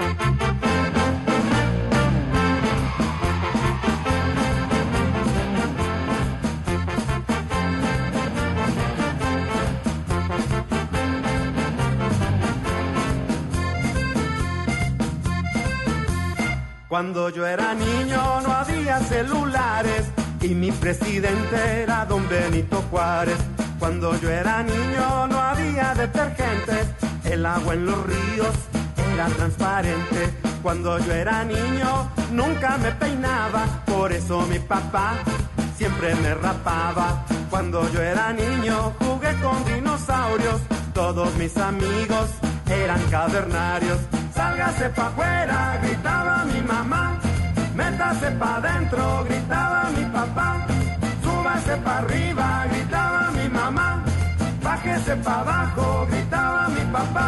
Cuando 16.92 17.30
yo 17.30 17.48
era 17.48 17.74
niño 17.74 18.42
no 18.42 18.52
había 18.52 19.00
celulares 19.00 20.04
y 20.42 20.50
mi 20.50 20.74
presidente 20.74 21.84
era 21.84 22.06
don 22.06 22.28
Benito 22.28 22.84
Juárez. 22.92 23.38
Cuando 23.80 24.20
yo 24.20 24.30
era 24.30 24.62
niño 24.62 25.28
no 25.28 25.40
había 25.40 25.94
detergentes, 25.94 26.88
el 27.24 27.46
agua 27.46 27.76
en 27.76 27.86
los 27.86 28.06
ríos 28.06 28.54
era 29.14 29.28
transparente. 29.28 30.34
Cuando 30.62 31.00
yo 31.00 31.14
era 31.14 31.46
niño 31.46 32.12
nunca 32.34 32.78
me 32.78 32.92
peinaba, 32.92 33.86
por 33.86 34.12
eso 34.12 34.42
mi 34.42 34.60
papá 34.60 35.14
siempre 35.78 36.14
me 36.16 36.34
rapaba. 36.34 37.26
Cuando 37.50 37.90
yo 37.94 38.02
era 38.02 38.34
niño 38.34 38.92
jugué 39.00 39.34
con 39.42 39.64
dinosaurios, 39.64 40.60
todos 40.94 41.34
mis 41.36 41.56
amigos 41.56 42.32
eran 42.70 43.02
cavernarios. 43.10 43.98
Sálgase 44.42 44.90
pa' 44.90 45.06
afuera, 45.06 45.78
gritaba 45.84 46.46
mi 46.46 46.62
mamá. 46.62 47.04
Métase 47.76 48.32
pa' 48.40 48.56
adentro, 48.58 49.24
gritaba 49.28 49.82
mi 49.96 50.04
papá. 50.16 50.66
Súbase 51.24 51.76
pa' 51.86 51.98
arriba, 52.00 52.48
gritaba 52.72 53.30
mi 53.38 53.48
mamá. 53.48 54.02
Bájese 54.64 55.16
pa' 55.18 55.42
abajo, 55.42 56.08
gritaba 56.10 56.70
mi 56.70 56.84
papá. 56.92 57.28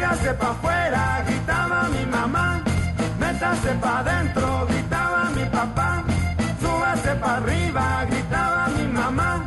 Sálgase 0.00 0.32
pa' 0.32 0.48
afuera, 0.48 1.22
gritaba 1.26 1.88
mi 1.90 2.06
mamá. 2.06 2.62
Métase 3.18 3.74
pa' 3.82 3.98
adentro, 3.98 4.66
gritaba 4.66 5.28
mi 5.36 5.44
papá. 5.44 6.02
Súbase 6.58 7.14
pa' 7.20 7.36
arriba, 7.36 8.06
gritaba 8.08 8.68
mi 8.68 8.86
mamá. 8.88 9.44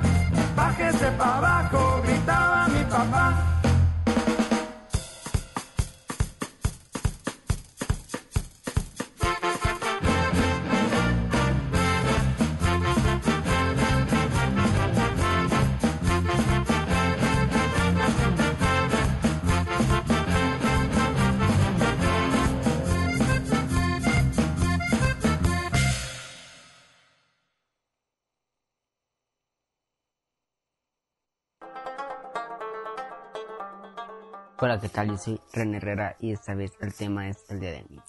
Bájese 0.55 1.09
váyase 1.09 1.17
para 1.17 1.37
abajo, 1.37 2.01
gritaba 2.03 2.67
mi 2.67 2.83
papá. 2.85 3.52
Hola, 34.65 34.79
¿qué 34.79 34.87
tal? 34.87 35.09
Yo 35.09 35.17
soy 35.17 35.41
René 35.51 35.75
Herrera 35.75 36.15
y 36.21 36.31
esta 36.31 36.55
vez 36.55 36.71
el 36.79 36.93
tema 36.93 37.27
es 37.27 37.43
el 37.49 37.59
Día 37.59 37.71
del 37.71 37.85
Niño. 37.89 38.03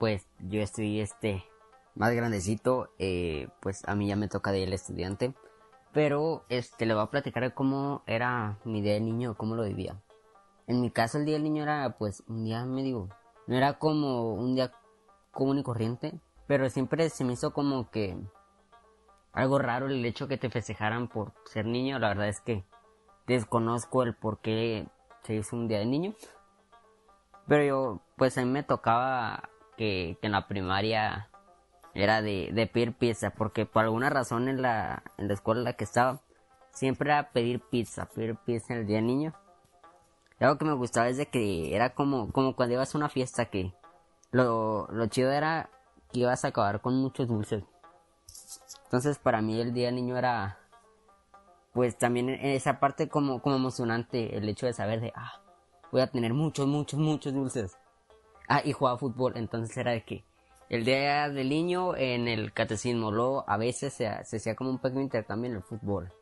Pues 0.00 0.26
yo 0.40 0.60
estoy 0.60 0.98
este 0.98 1.44
más 1.94 2.12
grandecito, 2.12 2.90
eh, 2.98 3.46
pues 3.60 3.86
a 3.86 3.94
mí 3.94 4.08
ya 4.08 4.16
me 4.16 4.26
toca 4.26 4.50
de 4.50 4.64
el 4.64 4.72
estudiante, 4.72 5.34
pero 5.92 6.44
este 6.48 6.86
le 6.86 6.94
voy 6.94 7.04
a 7.04 7.10
platicar 7.10 7.54
cómo 7.54 8.02
era 8.08 8.58
mi 8.64 8.82
día 8.82 8.94
de 8.94 9.00
niño, 9.00 9.36
cómo 9.36 9.54
lo 9.54 9.62
vivía. 9.62 10.02
En 10.66 10.80
mi 10.80 10.90
caso 10.90 11.18
el 11.18 11.24
día 11.24 11.34
del 11.34 11.44
niño 11.44 11.62
era 11.62 11.96
pues 11.98 12.24
un 12.26 12.42
día 12.42 12.64
medio, 12.64 13.08
no 13.46 13.56
era 13.56 13.78
como 13.78 14.34
un 14.34 14.56
día 14.56 14.72
común 15.30 15.60
y 15.60 15.62
corriente, 15.62 16.18
pero 16.48 16.68
siempre 16.68 17.10
se 17.10 17.22
me 17.22 17.34
hizo 17.34 17.52
como 17.52 17.92
que 17.92 18.18
algo 19.30 19.60
raro 19.60 19.86
el 19.86 20.04
hecho 20.04 20.26
que 20.26 20.36
te 20.36 20.50
festejaran 20.50 21.06
por 21.06 21.32
ser 21.44 21.64
niño, 21.64 22.00
la 22.00 22.08
verdad 22.08 22.26
es 22.26 22.40
que 22.40 22.64
desconozco 23.28 24.02
el 24.02 24.16
por 24.16 24.40
qué 24.40 24.88
se 25.28 25.34
hizo 25.34 25.56
un 25.56 25.68
día 25.68 25.78
de 25.78 25.84
niño. 25.84 26.14
Pero 27.46 27.62
yo, 27.62 28.00
pues 28.16 28.38
a 28.38 28.40
mí 28.40 28.50
me 28.50 28.62
tocaba 28.62 29.50
que, 29.76 30.16
que 30.20 30.26
en 30.26 30.32
la 30.32 30.48
primaria 30.48 31.28
era 31.92 32.22
de, 32.22 32.50
de, 32.52 32.66
pedir 32.66 32.94
pizza, 32.94 33.30
porque 33.30 33.66
por 33.66 33.84
alguna 33.84 34.08
razón 34.08 34.48
en 34.48 34.62
la, 34.62 35.02
en 35.18 35.28
la 35.28 35.34
escuela 35.34 35.60
en 35.60 35.64
la 35.66 35.74
que 35.74 35.84
estaba, 35.84 36.22
siempre 36.70 37.10
era 37.10 37.30
pedir 37.30 37.60
pizza, 37.60 38.06
pedir 38.06 38.36
pizza 38.36 38.72
en 38.72 38.80
el 38.80 38.86
día 38.86 38.96
de 38.96 39.02
niño. 39.02 39.34
Y 40.40 40.44
algo 40.44 40.56
que 40.56 40.64
me 40.64 40.72
gustaba 40.72 41.08
es 41.08 41.18
de 41.18 41.26
que 41.26 41.76
era 41.76 41.90
como, 41.94 42.32
como 42.32 42.56
cuando 42.56 42.76
ibas 42.76 42.94
a 42.94 42.98
una 42.98 43.10
fiesta 43.10 43.46
que 43.46 43.74
lo, 44.30 44.86
lo 44.90 45.06
chido 45.08 45.30
era 45.30 45.68
que 46.10 46.20
ibas 46.20 46.44
a 46.44 46.48
acabar 46.48 46.80
con 46.80 46.94
muchos 46.94 47.28
dulces. 47.28 47.64
Entonces 48.84 49.18
para 49.18 49.42
mí 49.42 49.60
el 49.60 49.74
día 49.74 49.86
de 49.86 49.92
niño 49.92 50.16
era 50.16 50.58
pues 51.78 51.96
también 51.96 52.28
esa 52.28 52.80
parte 52.80 53.08
como, 53.08 53.40
como 53.40 53.54
emocionante, 53.54 54.36
el 54.36 54.48
hecho 54.48 54.66
de 54.66 54.72
saber 54.72 55.00
de, 55.00 55.12
ah, 55.14 55.40
voy 55.92 56.00
a 56.00 56.08
tener 56.08 56.34
muchos, 56.34 56.66
muchos, 56.66 56.98
muchos 56.98 57.32
dulces. 57.32 57.78
Ah, 58.48 58.62
y 58.64 58.72
jugaba 58.72 58.98
fútbol, 58.98 59.34
entonces 59.36 59.76
era 59.76 59.92
de 59.92 60.02
que 60.02 60.24
el 60.70 60.84
día 60.84 61.28
del 61.28 61.48
niño 61.48 61.94
en 61.94 62.26
el 62.26 62.52
catecismo, 62.52 63.12
luego 63.12 63.44
a 63.46 63.56
veces 63.58 63.92
se, 63.92 64.10
se 64.24 64.38
hacía 64.38 64.56
como 64.56 64.70
un 64.70 64.80
pequeño 64.80 65.02
intercambio 65.02 65.52
en 65.52 65.56
el 65.58 65.62
fútbol. 65.62 66.12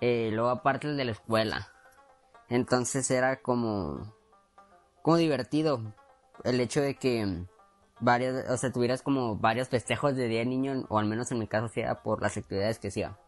Eh, 0.00 0.30
luego 0.32 0.50
aparte 0.50 0.86
el 0.86 0.96
de 0.96 1.06
la 1.06 1.10
escuela. 1.10 1.66
Entonces 2.48 3.10
era 3.10 3.42
como, 3.42 4.14
como 5.02 5.16
divertido 5.16 5.82
el 6.44 6.60
hecho 6.60 6.80
de 6.80 6.94
que 6.94 7.44
varios, 7.98 8.48
o 8.48 8.56
sea, 8.56 8.70
tuvieras 8.70 9.02
como 9.02 9.36
varios 9.36 9.68
festejos 9.68 10.14
de 10.14 10.28
día 10.28 10.38
de 10.38 10.46
niño, 10.46 10.86
o 10.88 11.00
al 11.00 11.06
menos 11.06 11.32
en 11.32 11.40
mi 11.40 11.48
caso 11.48 11.66
sea 11.66 12.04
por 12.04 12.22
las 12.22 12.36
actividades 12.36 12.78
que 12.78 12.86
hacía. 12.86 13.18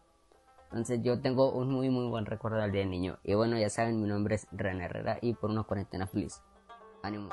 Entonces 0.65 1.01
yo 1.03 1.21
tengo 1.21 1.51
un 1.51 1.71
muy 1.71 1.89
muy 1.89 2.07
buen 2.07 2.25
recuerdo 2.25 2.57
del 2.57 2.71
día 2.71 2.81
de 2.81 2.87
niño. 2.87 3.17
Y 3.23 3.33
bueno, 3.33 3.57
ya 3.57 3.69
saben, 3.69 4.01
mi 4.01 4.07
nombre 4.07 4.35
es 4.35 4.47
René 4.51 4.85
Herrera 4.85 5.19
y 5.21 5.33
por 5.33 5.49
una 5.49 5.63
cuarentena 5.63 6.07
feliz. 6.07 6.41
Ánimo. 7.03 7.29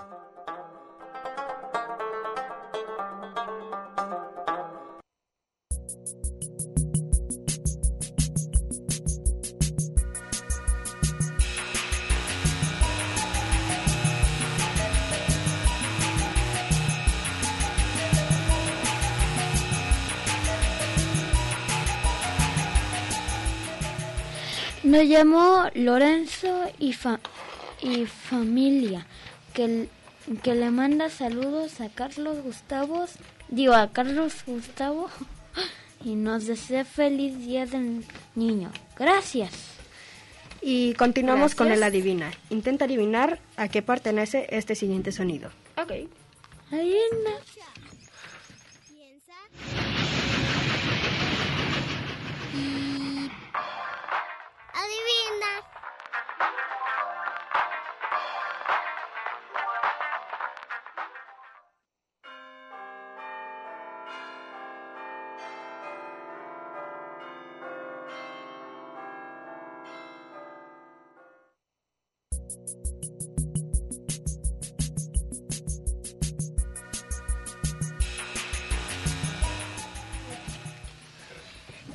Me 24.93 25.05
llamo 25.07 25.70
Lorenzo 25.72 26.70
y, 26.78 26.93
fa 26.93 27.18
y 27.80 28.05
familia, 28.05 29.07
que, 29.55 29.88
que 30.43 30.55
le 30.55 30.70
manda 30.70 31.09
saludos 31.09 31.80
a 31.80 31.88
Carlos 31.88 32.43
Gustavo, 32.45 33.07
digo 33.49 33.72
a 33.72 33.90
Carlos 33.90 34.45
Gustavo, 34.47 35.09
y 36.05 36.14
nos 36.14 36.47
desea 36.47 36.84
feliz 36.84 37.38
día 37.38 37.64
del 37.64 38.05
niño. 38.34 38.70
Gracias. 38.99 39.53
Y 40.61 40.93
continuamos 40.93 41.55
Gracias. 41.55 41.57
con 41.57 41.72
el 41.72 41.82
adivinar. 41.84 42.34
Intenta 42.51 42.84
adivinar 42.84 43.40
a 43.57 43.68
qué 43.68 43.80
pertenece 43.80 44.47
este 44.51 44.74
siguiente 44.74 45.11
sonido. 45.11 45.53
Ok. 45.78 45.93
Adivina. 46.70 47.32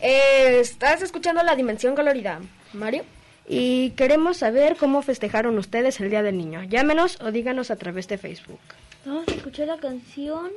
Eh, 0.09 0.59
estás 0.61 1.01
escuchando 1.01 1.43
la 1.43 1.55
dimensión 1.55 1.93
colorida. 1.93 2.39
Mario. 2.71 3.03
Y 3.47 3.91
queremos 3.91 4.37
saber 4.37 4.75
cómo 4.75 5.01
festejaron 5.01 5.57
ustedes 5.57 5.99
el 6.01 6.09
Día 6.09 6.21
del 6.21 6.37
Niño. 6.37 6.63
Llámenos 6.63 7.21
o 7.21 7.31
díganos 7.31 7.71
a 7.71 7.77
través 7.77 8.07
de 8.07 8.17
Facebook. 8.17 8.59
Vamos 9.05 9.27
a 9.27 9.31
escuchar 9.31 9.67
la 9.67 9.77
canción 9.77 10.51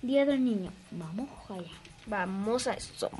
Día 0.00 0.24
del 0.24 0.44
Niño. 0.44 0.70
Vamos 0.92 1.28
allá. 1.50 1.72
Vamos 2.06 2.68
a 2.68 2.74
eso. 2.74 3.10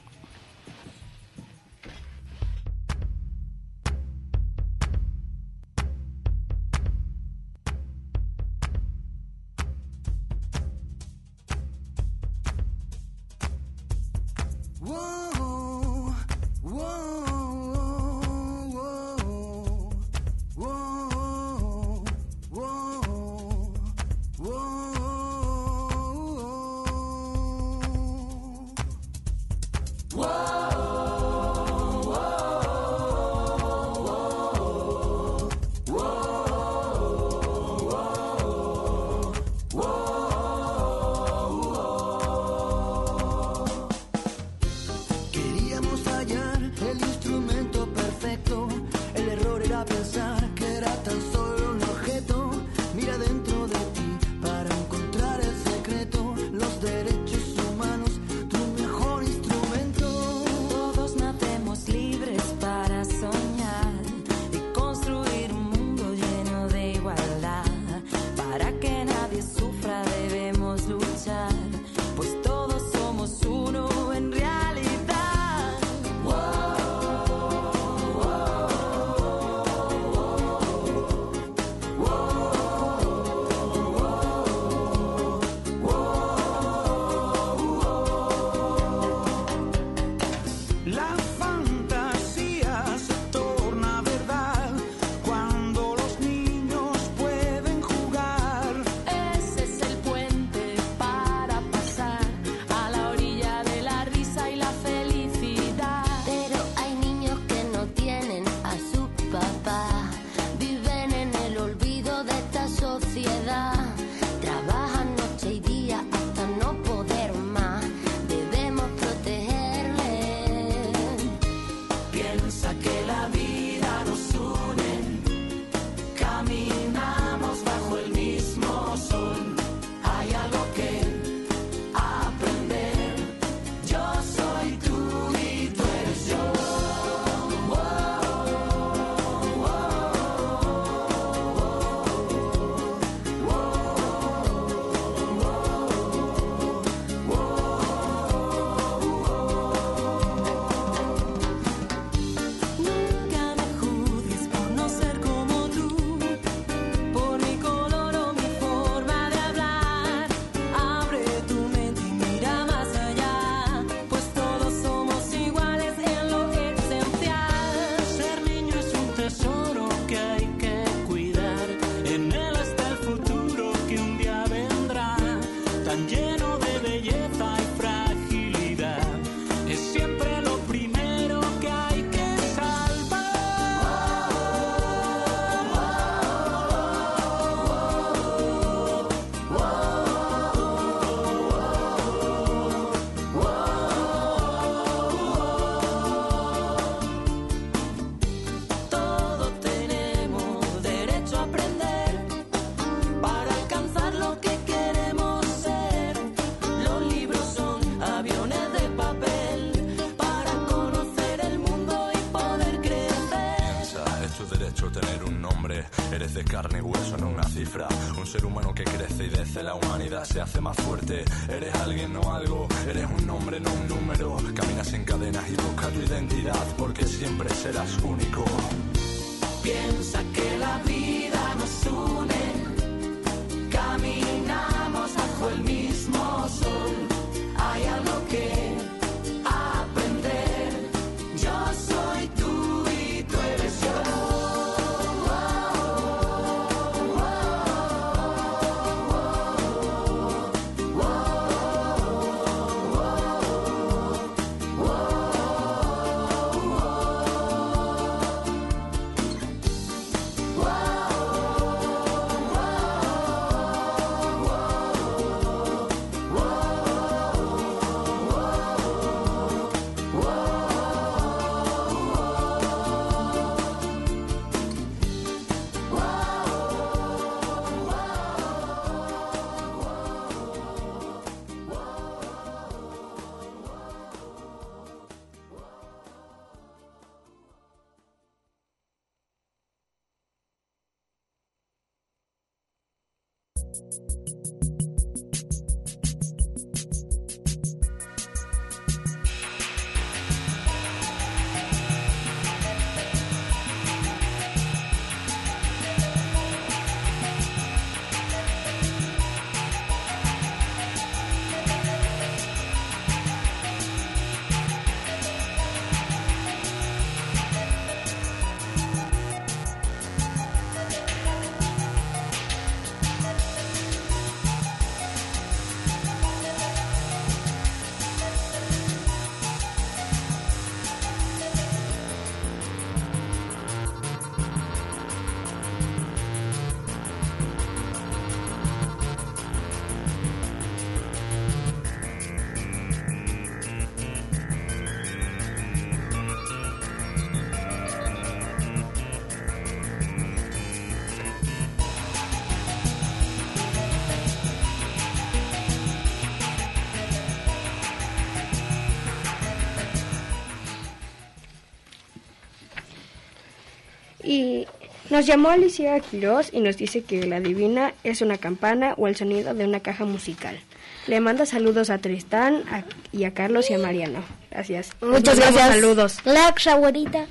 Nos 365.17 365.25
llamó 365.25 365.49
Alicia 365.49 365.99
Quiroz 366.01 366.51
y 366.53 366.61
nos 366.61 366.77
dice 366.77 367.03
que 367.03 367.25
la 367.27 367.41
divina 367.41 367.95
es 368.05 368.21
una 368.21 368.37
campana 368.37 368.93
o 368.99 369.09
el 369.09 369.17
sonido 369.17 369.55
de 369.55 369.65
una 369.65 369.81
caja 369.81 370.05
musical. 370.05 370.61
Le 371.07 371.21
manda 371.21 371.47
saludos 371.47 371.89
a 371.89 371.97
Tristán 371.97 372.65
a- 372.71 372.85
y 373.13 373.25
a 373.25 373.33
Carlos 373.33 373.71
y 373.71 373.75
a 373.75 373.79
Mariano. 373.79 374.23
Gracias. 374.51 374.91
Muchas 375.01 375.39
gracias. 375.39 375.69
Saludos. 375.71 376.19
Lax, 376.27 376.67
abuelita. 376.67 377.25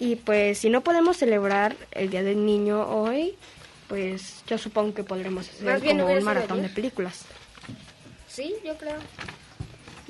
Y 0.00 0.16
pues 0.16 0.58
si 0.58 0.68
no 0.68 0.80
podemos 0.80 1.16
celebrar 1.16 1.76
el 1.92 2.10
Día 2.10 2.24
del 2.24 2.44
Niño 2.44 2.88
hoy, 2.88 3.36
pues 3.86 4.42
yo 4.48 4.58
supongo 4.58 4.94
que 4.94 5.04
podremos 5.04 5.48
hacer 5.48 5.64
Más 5.64 5.80
bien 5.80 6.00
como 6.00 6.12
un 6.12 6.24
maratón 6.24 6.60
de 6.62 6.68
películas. 6.68 7.24
Sí, 8.26 8.52
yo 8.64 8.76
creo. 8.78 8.96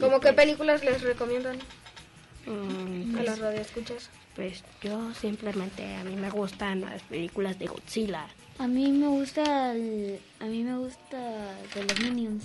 ¿Cómo 0.01 0.19
qué 0.21 0.33
películas 0.33 0.83
les 0.83 1.03
recomiendan 1.03 1.59
Mm, 2.47 3.11
a 3.15 3.19
pues, 3.19 3.27
los 3.31 3.39
radioescuchas? 3.39 4.11
pues 4.35 4.65
yo 4.83 5.13
simplemente 5.15 5.95
a 5.97 6.05
mí 6.05 6.17
me 6.17 6.31
gustan 6.31 6.81
las 6.81 7.03
películas 7.03 7.59
de 7.59 7.67
Godzilla. 7.67 8.27
A 8.59 8.67
mí 8.67 8.91
me 8.93 9.07
gusta 9.09 9.73
el- 9.73 10.19
a 10.41 10.45
mí 10.47 10.63
me 10.63 10.77
gusta 10.79 11.19
de 11.75 11.85
los 11.85 12.01
Minions. 12.01 12.45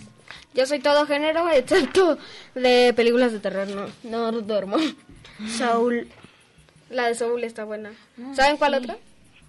Yo 0.53 0.65
soy 0.65 0.79
todo 0.79 1.05
género 1.05 1.49
excepto 1.51 2.17
de 2.55 2.93
películas 2.95 3.31
de 3.31 3.39
terror, 3.39 3.67
no, 3.69 3.87
no 4.03 4.31
duermo. 4.41 4.77
Soul. 5.57 6.07
La 6.89 7.07
de 7.07 7.15
Soul 7.15 7.43
está 7.43 7.63
buena. 7.65 7.91
Ah, 8.21 8.33
¿Saben 8.35 8.57
cuál 8.57 8.73
sí. 8.73 8.77
otra? 8.79 8.97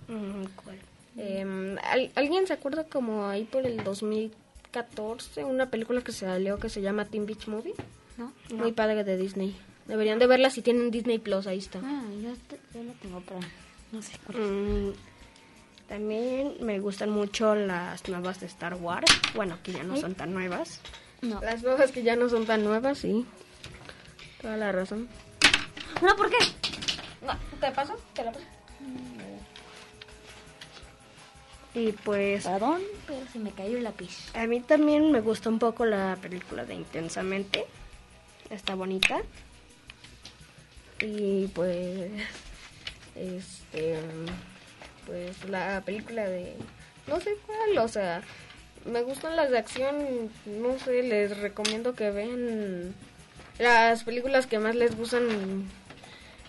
Mm, 0.09 0.45
¿Cuál? 0.65 0.79
Em, 1.17 1.77
¿al- 1.83 2.11
¿Alguien 2.15 2.47
se 2.47 2.53
acuerda 2.53 2.85
como 2.85 3.27
ahí 3.27 3.45
por 3.45 3.67
el 3.67 3.83
2014 3.83 5.45
una 5.45 5.71
película 5.71 6.03
que 6.03 6.13
salió 6.13 6.59
que 6.59 6.69
se 6.69 6.81
llama 6.83 7.05
Teen 7.07 7.27
Beach 7.27 7.47
Movie? 7.49 7.75
¿No? 8.17 8.33
Muy 8.55 8.73
padre 8.73 9.05
de 9.05 9.17
Disney. 9.17 9.57
Deberían 9.89 10.19
de 10.19 10.27
verla 10.27 10.51
si 10.51 10.63
tienen 10.63 10.91
Disney 10.91 11.19
Plus, 11.19 11.47
ahí 11.47 11.59
está. 11.59 11.81
Ah, 11.83 12.03
yo, 12.23 12.31
te- 12.47 12.61
yo 12.79 12.85
lo 12.85 12.93
tengo 12.93 13.21
pero 13.27 13.41
no 13.91 14.03
sé 14.03 14.13
cuál. 14.27 14.39
Mm, 14.39 14.93
también 15.89 16.55
me 16.61 16.79
gustan 16.79 17.11
mucho 17.11 17.55
las 17.55 18.07
nuevas 18.09 18.39
de 18.41 18.47
Star 18.47 18.75
Wars. 18.75 19.11
Bueno, 19.35 19.59
que 19.63 19.73
ya 19.73 19.83
no 19.83 19.95
Ay. 19.95 20.01
son 20.03 20.15
tan 20.15 20.33
nuevas. 20.35 20.81
No. 21.23 21.41
Las 21.41 21.63
nuevas 21.63 21.91
que 21.91 22.03
ya 22.03 22.15
no 22.17 22.29
son 22.29 22.45
tan 22.47 22.63
nuevas, 22.65 22.99
sí. 22.99 23.25
Toda 24.43 24.57
la 24.59 24.71
razón. 24.73 25.09
No, 26.03 26.15
¿por 26.17 26.31
qué? 26.31 26.37
No, 27.27 27.33
¿Te 27.61 27.73
paso? 27.73 27.97
¿Te 28.15 28.23
la 28.25 28.31
paso? 28.33 28.45
Y 31.75 31.93
pues 31.93 32.45
Perdón, 32.45 32.81
pero 33.07 33.21
se 33.33 33.39
me 33.39 33.51
cayó 33.53 33.77
el 33.79 33.85
lápiz. 33.85 34.31
a 34.35 34.47
mí 34.47 34.61
también 34.61 35.13
me 35.13 35.21
gusta 35.21 35.49
un 35.49 35.59
poco 35.59 35.85
la 35.85 36.17
película 36.21 36.65
de 36.65 36.75
Intensamente. 36.75 37.65
Está 38.51 38.75
bonita. 38.75 39.19
Y 41.01 41.47
pues, 41.49 42.11
este, 43.15 43.99
pues 45.07 45.49
la 45.49 45.83
película 45.85 46.29
de, 46.29 46.55
no 47.07 47.21
sé 47.21 47.37
cuál, 47.47 47.79
o 47.79 47.89
sea, 47.89 48.23
me 48.85 49.03
gustan 49.03 49.37
las 49.37 49.51
de 49.51 49.59
acción, 49.59 50.31
no 50.47 50.79
sé, 50.79 51.03
les 51.03 51.37
recomiendo 51.39 51.95
que 51.95 52.11
vean 52.11 52.95
las 53.59 54.05
películas 54.05 54.47
que 54.47 54.59
más 54.59 54.75
les 54.75 54.97
gustan 54.97 55.69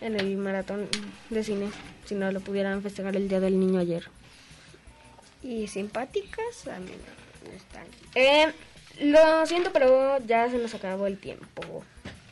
en 0.02 0.20
el 0.20 0.38
maratón 0.38 0.88
de 1.30 1.44
cine, 1.44 1.70
si 2.06 2.16
no 2.16 2.32
lo 2.32 2.40
pudieran 2.40 2.82
festejar 2.82 3.16
el 3.16 3.28
Día 3.28 3.40
del 3.40 3.60
Niño 3.60 3.80
ayer. 3.80 4.10
Y 5.42 5.68
simpáticas 5.68 6.68
a 6.68 6.78
están. 7.56 7.86
Eh, 8.16 8.52
lo 9.02 9.46
siento, 9.46 9.72
pero 9.72 10.20
ya 10.26 10.50
se 10.50 10.58
nos 10.58 10.74
acabó 10.74 11.08
el 11.08 11.18
tiempo. 11.18 11.84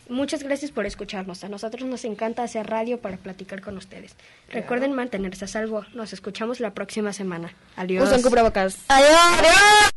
Muchas 0.10 0.44
gracias 0.44 0.72
por 0.72 0.86
escucharnos. 0.86 1.44
A 1.44 1.50
nosotros 1.50 1.84
nos 1.84 2.06
encanta 2.06 2.44
hacer 2.44 2.68
radio 2.68 3.00
para 3.00 3.18
platicar 3.18 3.62
con 3.62 3.78
ustedes. 3.78 4.16
Recuerden 4.50 4.94
mantenerse 4.94 5.46
a 5.46 5.48
salvo. 5.48 5.86
Nos 5.94 6.14
escuchamos 6.14 6.60
la 6.60 6.74
próxima 6.74 7.14
semana. 7.14 7.54
Adiós. 7.76 8.10
Usen 8.10 8.22
cubrebocas. 8.22 8.78
Adiós. 8.88 9.40
El 9.40 9.97